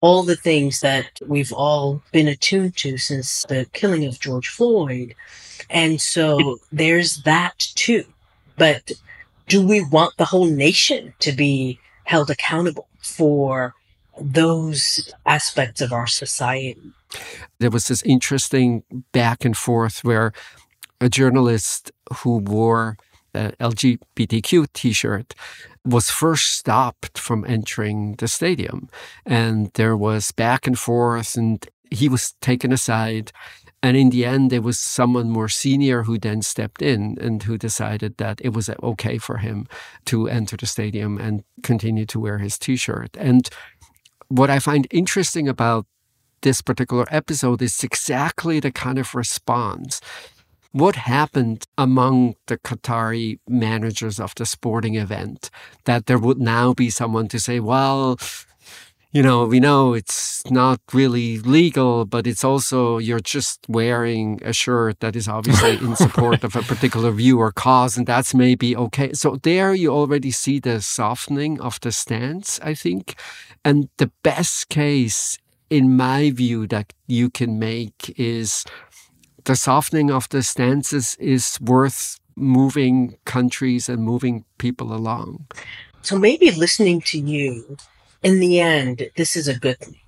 all 0.00 0.22
the 0.22 0.36
things 0.36 0.80
that 0.80 1.06
we've 1.26 1.52
all 1.52 2.02
been 2.12 2.28
attuned 2.28 2.76
to 2.76 2.98
since 2.98 3.44
the 3.48 3.66
killing 3.72 4.04
of 4.04 4.18
George 4.18 4.48
Floyd. 4.48 5.14
And 5.70 6.00
so 6.00 6.58
there's 6.72 7.22
that 7.22 7.58
too. 7.74 8.04
But 8.56 8.92
do 9.46 9.64
we 9.64 9.84
want 9.84 10.16
the 10.16 10.24
whole 10.24 10.46
nation 10.46 11.14
to 11.20 11.32
be 11.32 11.78
held 12.12 12.28
accountable 12.30 12.88
for 13.00 13.74
those 14.20 15.10
aspects 15.24 15.80
of 15.80 15.94
our 15.94 16.06
society? 16.06 16.92
There 17.58 17.70
was 17.70 17.88
this 17.88 18.02
interesting 18.02 18.82
back 19.12 19.46
and 19.46 19.56
forth 19.56 20.04
where 20.04 20.32
a 21.00 21.08
journalist 21.08 21.90
who 22.18 22.36
wore 22.36 22.98
an 23.32 23.54
LGBTQ 23.58 24.66
t 24.74 24.92
shirt 24.92 25.34
was 25.86 26.10
first 26.10 26.52
stopped 26.58 27.18
from 27.18 27.46
entering 27.46 28.14
the 28.18 28.28
stadium. 28.28 28.90
And 29.24 29.70
there 29.72 29.96
was 29.96 30.32
back 30.32 30.66
and 30.66 30.78
forth, 30.78 31.34
and 31.34 31.66
he 31.90 32.10
was 32.10 32.34
taken 32.42 32.72
aside. 32.72 33.32
And 33.82 33.96
in 33.96 34.10
the 34.10 34.24
end, 34.24 34.50
there 34.50 34.62
was 34.62 34.78
someone 34.78 35.28
more 35.28 35.48
senior 35.48 36.04
who 36.04 36.16
then 36.16 36.42
stepped 36.42 36.82
in 36.82 37.18
and 37.20 37.42
who 37.42 37.58
decided 37.58 38.16
that 38.18 38.40
it 38.44 38.54
was 38.54 38.70
okay 38.82 39.18
for 39.18 39.38
him 39.38 39.66
to 40.04 40.28
enter 40.28 40.56
the 40.56 40.66
stadium 40.66 41.18
and 41.18 41.42
continue 41.62 42.06
to 42.06 42.20
wear 42.20 42.38
his 42.38 42.58
t 42.58 42.76
shirt. 42.76 43.16
And 43.18 43.48
what 44.28 44.50
I 44.50 44.60
find 44.60 44.86
interesting 44.90 45.48
about 45.48 45.86
this 46.42 46.62
particular 46.62 47.06
episode 47.10 47.60
is 47.62 47.82
exactly 47.82 48.60
the 48.60 48.72
kind 48.72 48.98
of 48.98 49.14
response. 49.14 50.00
What 50.72 50.96
happened 50.96 51.66
among 51.76 52.36
the 52.46 52.58
Qatari 52.58 53.40
managers 53.48 54.18
of 54.18 54.34
the 54.36 54.46
sporting 54.46 54.94
event 54.94 55.50
that 55.84 56.06
there 56.06 56.18
would 56.18 56.38
now 56.38 56.72
be 56.72 56.88
someone 56.88 57.28
to 57.28 57.38
say, 57.38 57.60
well, 57.60 58.16
you 59.12 59.22
know, 59.22 59.44
we 59.44 59.60
know 59.60 59.92
it's 59.92 60.42
not 60.50 60.80
really 60.94 61.38
legal, 61.38 62.06
but 62.06 62.26
it's 62.26 62.42
also 62.42 62.96
you're 62.96 63.20
just 63.20 63.60
wearing 63.68 64.40
a 64.42 64.54
shirt 64.54 65.00
that 65.00 65.14
is 65.14 65.28
obviously 65.28 65.76
in 65.86 65.96
support 65.96 66.42
of 66.42 66.56
a 66.56 66.62
particular 66.62 67.10
view 67.10 67.38
or 67.38 67.52
cause, 67.52 67.98
and 67.98 68.06
that's 68.06 68.34
maybe 68.34 68.74
okay. 68.74 69.12
So 69.12 69.36
there 69.42 69.74
you 69.74 69.92
already 69.92 70.30
see 70.30 70.58
the 70.58 70.80
softening 70.80 71.60
of 71.60 71.78
the 71.80 71.92
stance, 71.92 72.58
I 72.62 72.72
think. 72.72 73.16
And 73.62 73.90
the 73.98 74.10
best 74.22 74.70
case, 74.70 75.38
in 75.68 75.94
my 75.94 76.30
view, 76.30 76.66
that 76.68 76.94
you 77.06 77.28
can 77.28 77.58
make 77.58 78.14
is 78.18 78.64
the 79.44 79.56
softening 79.56 80.10
of 80.10 80.26
the 80.30 80.42
stances 80.42 81.16
is 81.20 81.58
worth 81.60 82.18
moving 82.34 83.18
countries 83.26 83.90
and 83.90 84.02
moving 84.02 84.46
people 84.56 84.94
along. 84.94 85.46
So 86.00 86.18
maybe 86.18 86.50
listening 86.50 87.02
to 87.02 87.18
you 87.18 87.76
in 88.22 88.40
the 88.40 88.60
end, 88.60 89.10
this 89.16 89.36
is 89.36 89.48
a 89.48 89.58
good 89.58 89.78
thing 89.78 90.00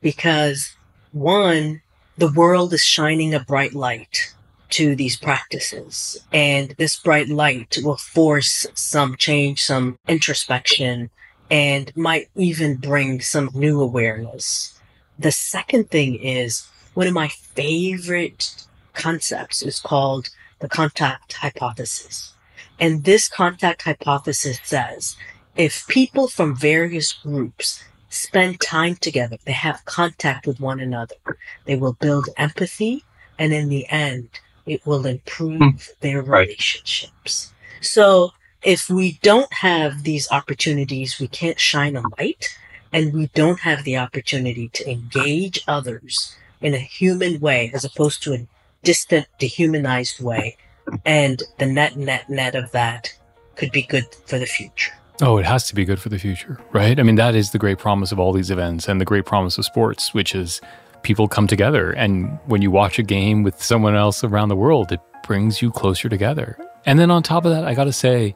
because 0.00 0.76
one, 1.12 1.82
the 2.18 2.32
world 2.32 2.72
is 2.72 2.84
shining 2.84 3.34
a 3.34 3.40
bright 3.40 3.74
light 3.74 4.34
to 4.70 4.96
these 4.96 5.16
practices 5.16 6.18
and 6.32 6.70
this 6.78 6.98
bright 6.98 7.28
light 7.28 7.78
will 7.82 7.96
force 7.96 8.66
some 8.74 9.16
change, 9.16 9.62
some 9.62 9.98
introspection 10.08 11.10
and 11.50 11.94
might 11.94 12.28
even 12.34 12.76
bring 12.76 13.20
some 13.20 13.50
new 13.54 13.80
awareness. 13.80 14.80
The 15.18 15.32
second 15.32 15.90
thing 15.90 16.16
is 16.16 16.66
one 16.94 17.06
of 17.06 17.12
my 17.12 17.28
favorite 17.28 18.64
concepts 18.94 19.62
is 19.62 19.78
called 19.78 20.30
the 20.60 20.68
contact 20.68 21.34
hypothesis. 21.34 22.32
And 22.80 23.04
this 23.04 23.28
contact 23.28 23.82
hypothesis 23.82 24.58
says 24.64 25.16
if 25.56 25.86
people 25.88 26.28
from 26.28 26.56
various 26.56 27.12
groups 27.12 27.84
spend 28.08 28.60
time 28.60 28.96
together, 28.96 29.36
they 29.44 29.52
have 29.52 29.84
contact 29.84 30.46
with 30.46 30.60
one 30.60 30.80
another, 30.80 31.16
they 31.64 31.76
will 31.76 31.94
build 31.94 32.28
empathy, 32.36 33.04
and 33.38 33.52
in 33.52 33.68
the 33.68 33.86
end, 33.88 34.28
it 34.66 34.86
will 34.86 35.06
improve 35.06 35.60
mm. 35.60 35.90
their 36.00 36.22
relationships. 36.22 37.52
Right. 37.52 37.84
So 37.84 38.30
if 38.62 38.88
we 38.88 39.18
don't 39.22 39.52
have 39.52 40.04
these 40.04 40.30
opportunities, 40.30 41.18
we 41.18 41.28
can't 41.28 41.58
shine 41.58 41.96
a 41.96 42.02
light, 42.18 42.56
and 42.92 43.12
we 43.12 43.26
don't 43.28 43.60
have 43.60 43.84
the 43.84 43.96
opportunity 43.96 44.68
to 44.68 44.90
engage 44.90 45.64
others 45.66 46.36
in 46.60 46.74
a 46.74 46.78
human 46.78 47.40
way 47.40 47.70
as 47.74 47.84
opposed 47.84 48.22
to 48.22 48.34
a 48.34 48.46
distant, 48.82 49.26
dehumanized 49.38 50.22
way. 50.22 50.56
And 51.04 51.42
the 51.58 51.66
net, 51.66 51.96
net, 51.96 52.28
net 52.28 52.54
of 52.54 52.70
that 52.72 53.12
could 53.56 53.72
be 53.72 53.82
good 53.82 54.06
for 54.26 54.38
the 54.38 54.46
future. 54.46 54.92
Oh, 55.20 55.38
it 55.38 55.44
has 55.44 55.66
to 55.68 55.74
be 55.74 55.84
good 55.84 56.00
for 56.00 56.08
the 56.08 56.18
future, 56.18 56.58
right? 56.72 56.98
I 56.98 57.02
mean, 57.02 57.16
that 57.16 57.34
is 57.34 57.50
the 57.50 57.58
great 57.58 57.78
promise 57.78 58.12
of 58.12 58.18
all 58.18 58.32
these 58.32 58.50
events 58.50 58.88
and 58.88 59.00
the 59.00 59.04
great 59.04 59.26
promise 59.26 59.58
of 59.58 59.64
sports, 59.64 60.14
which 60.14 60.34
is 60.34 60.60
people 61.02 61.28
come 61.28 61.46
together. 61.46 61.92
And 61.92 62.38
when 62.46 62.62
you 62.62 62.70
watch 62.70 62.98
a 62.98 63.02
game 63.02 63.42
with 63.42 63.62
someone 63.62 63.94
else 63.94 64.24
around 64.24 64.48
the 64.48 64.56
world, 64.56 64.90
it 64.90 65.00
brings 65.24 65.60
you 65.60 65.70
closer 65.70 66.08
together. 66.08 66.58
And 66.86 66.98
then 66.98 67.10
on 67.10 67.22
top 67.22 67.44
of 67.44 67.52
that, 67.52 67.64
I 67.64 67.74
got 67.74 67.84
to 67.84 67.92
say, 67.92 68.34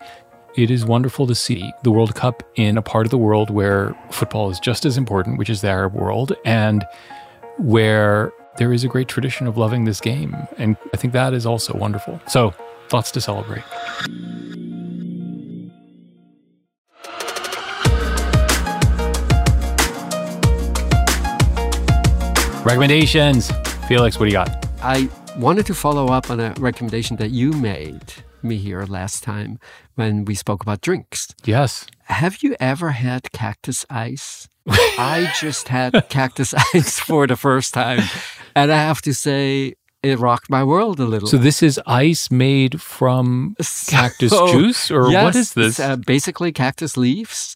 it 0.56 0.70
is 0.70 0.84
wonderful 0.84 1.26
to 1.26 1.34
see 1.34 1.72
the 1.82 1.90
World 1.90 2.14
Cup 2.14 2.42
in 2.54 2.78
a 2.78 2.82
part 2.82 3.06
of 3.06 3.10
the 3.10 3.18
world 3.18 3.50
where 3.50 3.94
football 4.10 4.50
is 4.50 4.58
just 4.58 4.86
as 4.86 4.96
important, 4.96 5.38
which 5.38 5.50
is 5.50 5.60
the 5.60 5.68
Arab 5.68 5.94
world, 5.94 6.34
and 6.44 6.86
where 7.58 8.32
there 8.56 8.72
is 8.72 8.84
a 8.84 8.88
great 8.88 9.08
tradition 9.08 9.46
of 9.46 9.58
loving 9.58 9.84
this 9.84 10.00
game. 10.00 10.34
And 10.56 10.76
I 10.94 10.96
think 10.96 11.12
that 11.12 11.34
is 11.34 11.44
also 11.44 11.76
wonderful. 11.76 12.20
So, 12.26 12.54
lots 12.90 13.10
to 13.12 13.20
celebrate. 13.20 13.64
Recommendations. 22.66 23.52
Felix, 23.87 24.18
what 24.18 24.24
do 24.24 24.31
you 24.31 24.33
got? 24.33 24.66
I 24.83 25.09
wanted 25.38 25.66
to 25.66 25.74
follow 25.74 26.09
up 26.09 26.31
on 26.31 26.40
a 26.40 26.52
recommendation 26.59 27.16
that 27.18 27.31
you 27.31 27.52
made 27.52 28.12
me 28.42 28.57
here 28.57 28.83
last 28.87 29.22
time 29.22 29.61
when 29.94 30.24
we 30.24 30.35
spoke 30.35 30.62
about 30.62 30.81
drinks. 30.81 31.33
Yes. 31.44 31.87
Have 32.07 32.42
you 32.42 32.57
ever 32.59 32.90
had 32.90 33.31
cactus 33.31 33.87
ice? 33.88 34.48
I 34.68 35.33
just 35.40 35.68
had 35.68 36.09
cactus 36.09 36.55
ice 36.74 36.98
for 36.98 37.29
the 37.29 37.37
first 37.37 37.72
time. 37.72 38.00
And 38.57 38.72
I 38.72 38.79
have 38.79 39.00
to 39.02 39.14
say, 39.14 39.74
it 40.02 40.18
rocked 40.18 40.50
my 40.50 40.64
world 40.64 40.98
a 40.98 41.05
little. 41.05 41.29
So 41.29 41.37
this 41.37 41.62
is 41.62 41.81
ice 41.87 42.33
made 42.33 42.83
from 42.83 43.55
cactus 43.87 44.33
so, 44.33 44.48
juice, 44.48 44.90
or 44.90 45.12
yes, 45.12 45.22
what 45.22 45.37
is 45.37 45.55
this? 45.55 45.79
Uh, 45.79 45.94
basically, 45.94 46.50
cactus 46.50 46.96
leaves, 46.96 47.55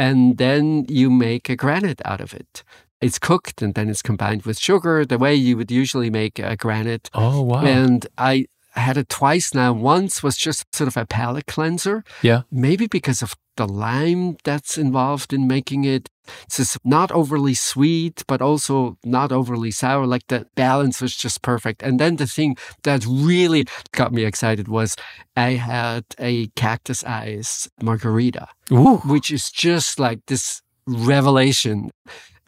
and 0.00 0.36
then 0.36 0.84
you 0.88 1.10
make 1.10 1.48
a 1.48 1.56
granita 1.56 2.02
out 2.04 2.20
of 2.20 2.34
it 2.34 2.64
it's 3.00 3.18
cooked 3.18 3.62
and 3.62 3.74
then 3.74 3.88
it's 3.88 4.02
combined 4.02 4.42
with 4.42 4.58
sugar 4.58 5.04
the 5.04 5.18
way 5.18 5.34
you 5.34 5.56
would 5.56 5.70
usually 5.70 6.10
make 6.10 6.38
a 6.38 6.56
granita. 6.56 7.08
Oh, 7.14 7.42
wow. 7.42 7.64
And 7.64 8.06
I 8.16 8.46
had 8.72 8.96
it 8.96 9.08
twice 9.08 9.54
now. 9.54 9.72
Once 9.72 10.22
was 10.22 10.36
just 10.36 10.64
sort 10.74 10.88
of 10.88 10.96
a 10.96 11.06
palate 11.06 11.46
cleanser. 11.46 12.04
Yeah. 12.22 12.42
Maybe 12.50 12.86
because 12.86 13.22
of 13.22 13.34
the 13.56 13.66
lime 13.66 14.36
that's 14.44 14.78
involved 14.78 15.32
in 15.32 15.46
making 15.46 15.84
it. 15.84 16.08
It's 16.44 16.58
just 16.58 16.78
not 16.84 17.10
overly 17.10 17.54
sweet, 17.54 18.22
but 18.28 18.40
also 18.40 18.98
not 19.04 19.32
overly 19.32 19.70
sour. 19.70 20.06
Like 20.06 20.26
the 20.28 20.46
balance 20.54 21.00
was 21.00 21.16
just 21.16 21.42
perfect. 21.42 21.82
And 21.82 21.98
then 21.98 22.16
the 22.16 22.26
thing 22.26 22.56
that 22.84 23.04
really 23.06 23.64
got 23.92 24.12
me 24.12 24.24
excited 24.24 24.68
was 24.68 24.94
I 25.36 25.52
had 25.52 26.04
a 26.18 26.48
cactus 26.48 27.02
ice 27.02 27.68
margarita, 27.82 28.48
Ooh. 28.70 28.98
which 28.98 29.30
is 29.30 29.50
just 29.50 29.98
like 29.98 30.20
this 30.26 30.62
revelation. 30.86 31.90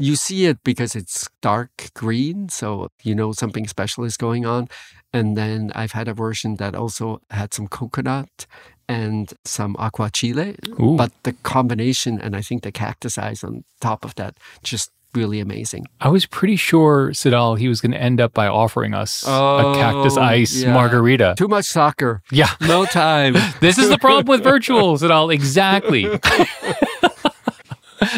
You 0.00 0.16
see 0.16 0.46
it 0.46 0.64
because 0.64 0.96
it's 0.96 1.28
dark 1.42 1.90
green, 1.94 2.48
so 2.48 2.88
you 3.02 3.14
know 3.14 3.32
something 3.32 3.68
special 3.68 4.04
is 4.04 4.16
going 4.16 4.46
on. 4.46 4.68
And 5.12 5.36
then 5.36 5.72
I've 5.74 5.92
had 5.92 6.08
a 6.08 6.14
version 6.14 6.56
that 6.56 6.74
also 6.74 7.20
had 7.30 7.52
some 7.52 7.68
coconut 7.68 8.46
and 8.88 9.32
some 9.44 9.74
aguachile. 9.76 10.56
Ooh. 10.80 10.96
But 10.96 11.12
the 11.24 11.32
combination, 11.32 12.20
and 12.20 12.34
I 12.34 12.42
think 12.42 12.62
the 12.62 12.72
cactus 12.72 13.18
eyes 13.18 13.44
on 13.44 13.64
top 13.80 14.04
of 14.04 14.14
that, 14.16 14.38
just 14.62 14.90
really 15.14 15.40
amazing. 15.40 15.86
I 16.00 16.08
was 16.08 16.26
pretty 16.26 16.56
sure 16.56 17.10
Tsedal 17.10 17.58
he 17.58 17.68
was 17.68 17.80
going 17.80 17.92
to 17.92 18.00
end 18.00 18.20
up 18.20 18.32
by 18.32 18.46
offering 18.46 18.94
us 18.94 19.24
oh, 19.26 19.72
a 19.72 19.74
cactus 19.74 20.16
oh, 20.16 20.22
ice 20.22 20.62
yeah. 20.62 20.72
margarita. 20.72 21.34
Too 21.36 21.48
much 21.48 21.66
soccer. 21.66 22.22
Yeah, 22.30 22.50
no 22.60 22.84
time. 22.86 23.34
this 23.60 23.78
is 23.78 23.88
the 23.88 23.98
problem 23.98 24.26
with 24.26 24.42
virtual 24.42 24.96
Tsedal. 24.96 25.32
Exactly. 25.32 26.06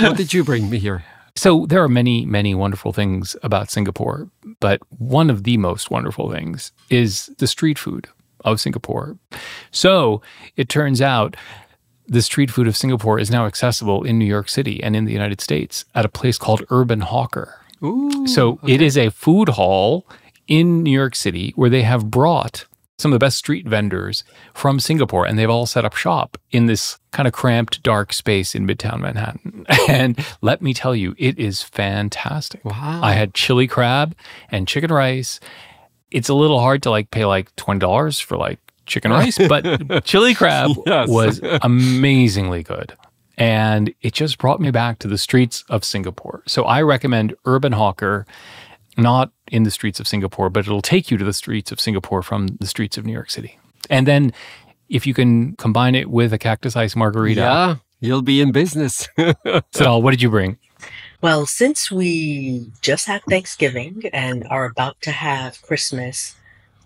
what 0.00 0.16
did 0.16 0.32
you 0.32 0.44
bring 0.44 0.70
me 0.70 0.78
here? 0.78 1.04
So 1.34 1.66
there 1.66 1.82
are 1.82 1.88
many, 1.88 2.26
many 2.26 2.54
wonderful 2.54 2.92
things 2.92 3.36
about 3.42 3.70
Singapore, 3.70 4.30
but 4.60 4.80
one 4.98 5.30
of 5.30 5.44
the 5.44 5.56
most 5.56 5.90
wonderful 5.90 6.30
things 6.30 6.72
is 6.90 7.30
the 7.38 7.46
street 7.46 7.78
food 7.78 8.06
of 8.44 8.60
Singapore. 8.60 9.16
So 9.70 10.20
it 10.56 10.68
turns 10.68 11.00
out 11.00 11.36
the 12.06 12.22
street 12.22 12.50
food 12.50 12.66
of 12.66 12.76
Singapore 12.76 13.18
is 13.18 13.30
now 13.30 13.46
accessible 13.46 14.04
in 14.04 14.18
New 14.18 14.26
York 14.26 14.48
City 14.48 14.82
and 14.82 14.94
in 14.94 15.04
the 15.04 15.12
United 15.12 15.40
States 15.40 15.84
at 15.94 16.04
a 16.04 16.10
place 16.10 16.36
called 16.36 16.64
Urban 16.70 17.00
Hawker. 17.00 17.60
Ooh, 17.82 18.26
so 18.26 18.52
okay. 18.52 18.74
it 18.74 18.82
is 18.82 18.98
a 18.98 19.10
food 19.10 19.50
hall 19.50 20.06
in 20.46 20.82
New 20.82 20.90
York 20.90 21.14
City 21.14 21.52
where 21.56 21.70
they 21.70 21.82
have 21.82 22.10
brought 22.10 22.66
some 23.02 23.12
of 23.12 23.16
the 23.16 23.24
best 23.24 23.36
street 23.36 23.66
vendors 23.66 24.24
from 24.54 24.80
Singapore, 24.80 25.26
and 25.26 25.38
they've 25.38 25.50
all 25.50 25.66
set 25.66 25.84
up 25.84 25.94
shop 25.94 26.38
in 26.50 26.66
this 26.66 26.98
kind 27.10 27.26
of 27.26 27.32
cramped, 27.34 27.82
dark 27.82 28.12
space 28.12 28.54
in 28.54 28.66
Midtown 28.66 29.00
Manhattan. 29.00 29.66
And 29.88 30.24
let 30.40 30.62
me 30.62 30.72
tell 30.72 30.94
you, 30.94 31.14
it 31.18 31.38
is 31.38 31.62
fantastic. 31.62 32.64
Wow. 32.64 33.00
I 33.02 33.12
had 33.12 33.34
chili 33.34 33.66
crab 33.66 34.14
and 34.50 34.66
chicken 34.66 34.92
rice. 34.92 35.40
It's 36.10 36.28
a 36.28 36.34
little 36.34 36.60
hard 36.60 36.82
to 36.84 36.90
like 36.90 37.10
pay 37.10 37.24
like 37.24 37.54
$20 37.56 38.22
for 38.22 38.36
like 38.36 38.58
chicken 38.86 39.10
rice, 39.18 39.38
but 39.38 40.04
chili 40.04 40.34
crab 40.34 40.70
yes. 40.86 41.08
was 41.08 41.40
amazingly 41.62 42.62
good. 42.62 42.96
And 43.36 43.92
it 44.02 44.12
just 44.12 44.38
brought 44.38 44.60
me 44.60 44.70
back 44.70 44.98
to 45.00 45.08
the 45.08 45.18
streets 45.18 45.64
of 45.68 45.84
Singapore. 45.84 46.42
So 46.46 46.64
I 46.64 46.82
recommend 46.82 47.34
Urban 47.44 47.72
Hawker 47.72 48.26
not 48.96 49.32
in 49.50 49.62
the 49.62 49.70
streets 49.70 50.00
of 50.00 50.06
Singapore, 50.06 50.50
but 50.50 50.60
it'll 50.60 50.82
take 50.82 51.10
you 51.10 51.16
to 51.16 51.24
the 51.24 51.32
streets 51.32 51.72
of 51.72 51.80
Singapore 51.80 52.22
from 52.22 52.48
the 52.60 52.66
streets 52.66 52.96
of 52.96 53.06
New 53.06 53.12
York 53.12 53.30
City. 53.30 53.58
And 53.90 54.06
then 54.06 54.32
if 54.92 55.06
you 55.06 55.14
can 55.14 55.56
combine 55.56 55.94
it 55.94 56.10
with 56.10 56.32
a 56.32 56.38
cactus 56.38 56.76
ice 56.76 56.94
margarita. 56.94 57.40
Yeah, 57.40 57.76
you'll 58.00 58.22
be 58.22 58.40
in 58.40 58.52
business. 58.52 59.08
so, 59.72 59.98
what 59.98 60.10
did 60.10 60.22
you 60.22 60.30
bring? 60.30 60.58
Well, 61.22 61.46
since 61.46 61.90
we 61.90 62.70
just 62.82 63.06
had 63.06 63.22
Thanksgiving 63.22 64.02
and 64.12 64.46
are 64.50 64.66
about 64.66 65.00
to 65.02 65.12
have 65.12 65.62
Christmas, 65.62 66.36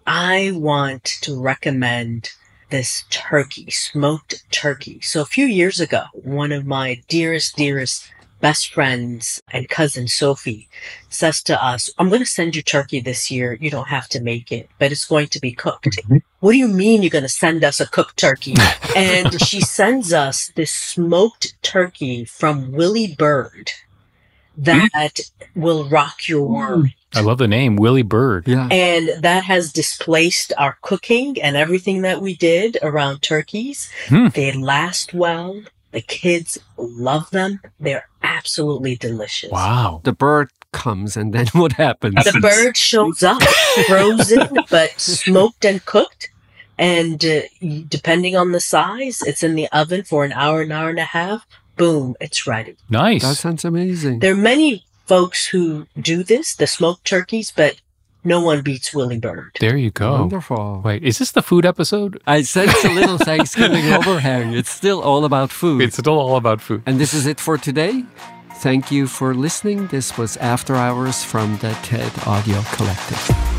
I 0.06 0.52
want 0.54 1.04
to 1.22 1.40
recommend 1.40 2.30
this 2.70 3.04
turkey, 3.10 3.70
smoked 3.70 4.44
turkey. 4.50 5.00
So 5.00 5.20
a 5.20 5.26
few 5.26 5.46
years 5.46 5.80
ago, 5.80 6.04
one 6.12 6.52
of 6.52 6.66
my 6.66 7.00
dearest, 7.08 7.56
dearest 7.56 8.10
best 8.40 8.72
friends 8.72 9.42
and 9.52 9.68
cousin 9.68 10.08
Sophie 10.08 10.68
says 11.08 11.42
to 11.44 11.64
us, 11.64 11.90
I'm 11.98 12.08
going 12.08 12.20
to 12.20 12.26
send 12.26 12.54
you 12.54 12.62
turkey 12.62 13.00
this 13.00 13.30
year. 13.30 13.56
You 13.60 13.70
don't 13.70 13.88
have 13.88 14.08
to 14.08 14.20
make 14.20 14.52
it, 14.52 14.68
but 14.78 14.92
it's 14.92 15.06
going 15.06 15.28
to 15.28 15.40
be 15.40 15.52
cooked. 15.52 15.86
Mm-hmm. 15.86 16.18
What 16.40 16.52
do 16.52 16.58
you 16.58 16.68
mean 16.68 17.02
you're 17.02 17.10
going 17.10 17.22
to 17.22 17.28
send 17.28 17.64
us 17.64 17.80
a 17.80 17.86
cooked 17.86 18.18
turkey? 18.18 18.54
and 18.96 19.40
she 19.42 19.60
sends 19.60 20.12
us 20.12 20.52
this 20.54 20.70
smoked 20.70 21.60
turkey 21.62 22.24
from 22.24 22.72
Willie 22.72 23.14
Bird 23.14 23.70
that 24.58 25.20
will 25.54 25.88
rock 25.88 26.28
your 26.28 26.46
world. 26.46 26.88
I 27.14 27.20
love 27.20 27.38
the 27.38 27.48
name, 27.48 27.76
Willie 27.76 28.02
Bird. 28.02 28.46
Yeah. 28.46 28.68
And 28.70 29.22
that 29.22 29.44
has 29.44 29.72
displaced 29.72 30.52
our 30.58 30.78
cooking 30.82 31.40
and 31.40 31.56
everything 31.56 32.02
that 32.02 32.20
we 32.20 32.34
did 32.34 32.78
around 32.82 33.22
turkeys. 33.22 33.90
Hmm. 34.08 34.28
They 34.28 34.52
last 34.52 35.14
well. 35.14 35.62
The 35.96 36.02
kids 36.02 36.58
love 36.76 37.30
them. 37.30 37.62
They're 37.80 38.06
absolutely 38.22 38.96
delicious. 38.96 39.50
Wow. 39.50 40.02
The 40.04 40.12
bird 40.12 40.50
comes 40.72 41.16
and 41.16 41.32
then 41.32 41.46
what 41.54 41.72
happens? 41.72 42.16
The 42.16 42.38
bird 42.38 42.76
shows 42.76 43.22
up 43.22 43.42
frozen, 43.86 44.46
but 44.68 44.90
smoked 45.00 45.64
and 45.64 45.82
cooked. 45.86 46.28
And 46.76 47.24
uh, 47.24 47.40
depending 47.88 48.36
on 48.36 48.52
the 48.52 48.60
size, 48.60 49.22
it's 49.22 49.42
in 49.42 49.54
the 49.54 49.68
oven 49.72 50.04
for 50.04 50.22
an 50.26 50.32
hour, 50.32 50.60
an 50.60 50.70
hour 50.70 50.90
and 50.90 50.98
a 50.98 51.04
half. 51.04 51.46
Boom, 51.78 52.14
it's 52.20 52.46
ready. 52.46 52.76
Nice. 52.90 53.22
That 53.22 53.36
sounds 53.36 53.64
amazing. 53.64 54.18
There 54.18 54.34
are 54.34 54.36
many 54.36 54.84
folks 55.06 55.46
who 55.46 55.86
do 55.98 56.22
this, 56.22 56.56
the 56.56 56.66
smoked 56.66 57.06
turkeys, 57.06 57.54
but 57.56 57.80
no 58.26 58.40
one 58.40 58.60
beats 58.62 58.92
Willie 58.92 59.18
Bird. 59.18 59.56
there 59.60 59.76
you 59.76 59.90
go. 59.90 60.12
Wonderful. 60.20 60.82
Wait, 60.84 61.02
is 61.02 61.18
this 61.18 61.30
the 61.32 61.42
food 61.42 61.64
episode? 61.64 62.20
I 62.26 62.42
sense 62.42 62.84
a 62.84 62.88
little 62.90 63.18
Thanksgiving 63.30 63.86
overhang. 63.92 64.52
It's 64.52 64.70
still 64.70 65.00
all 65.00 65.24
about 65.24 65.50
food. 65.50 65.80
It's 65.82 65.96
still 65.96 66.18
all 66.18 66.36
about 66.36 66.60
food. 66.60 66.82
and 66.86 66.98
this 67.00 67.14
is 67.14 67.26
it 67.26 67.40
for 67.40 67.56
today. 67.56 68.04
Thank 68.56 68.90
you 68.90 69.06
for 69.06 69.34
listening. 69.34 69.86
This 69.88 70.16
was 70.18 70.36
After 70.38 70.74
Hours 70.76 71.22
from 71.22 71.56
the 71.58 71.72
TED 71.82 72.12
Audio 72.26 72.60
Collective. 72.72 73.55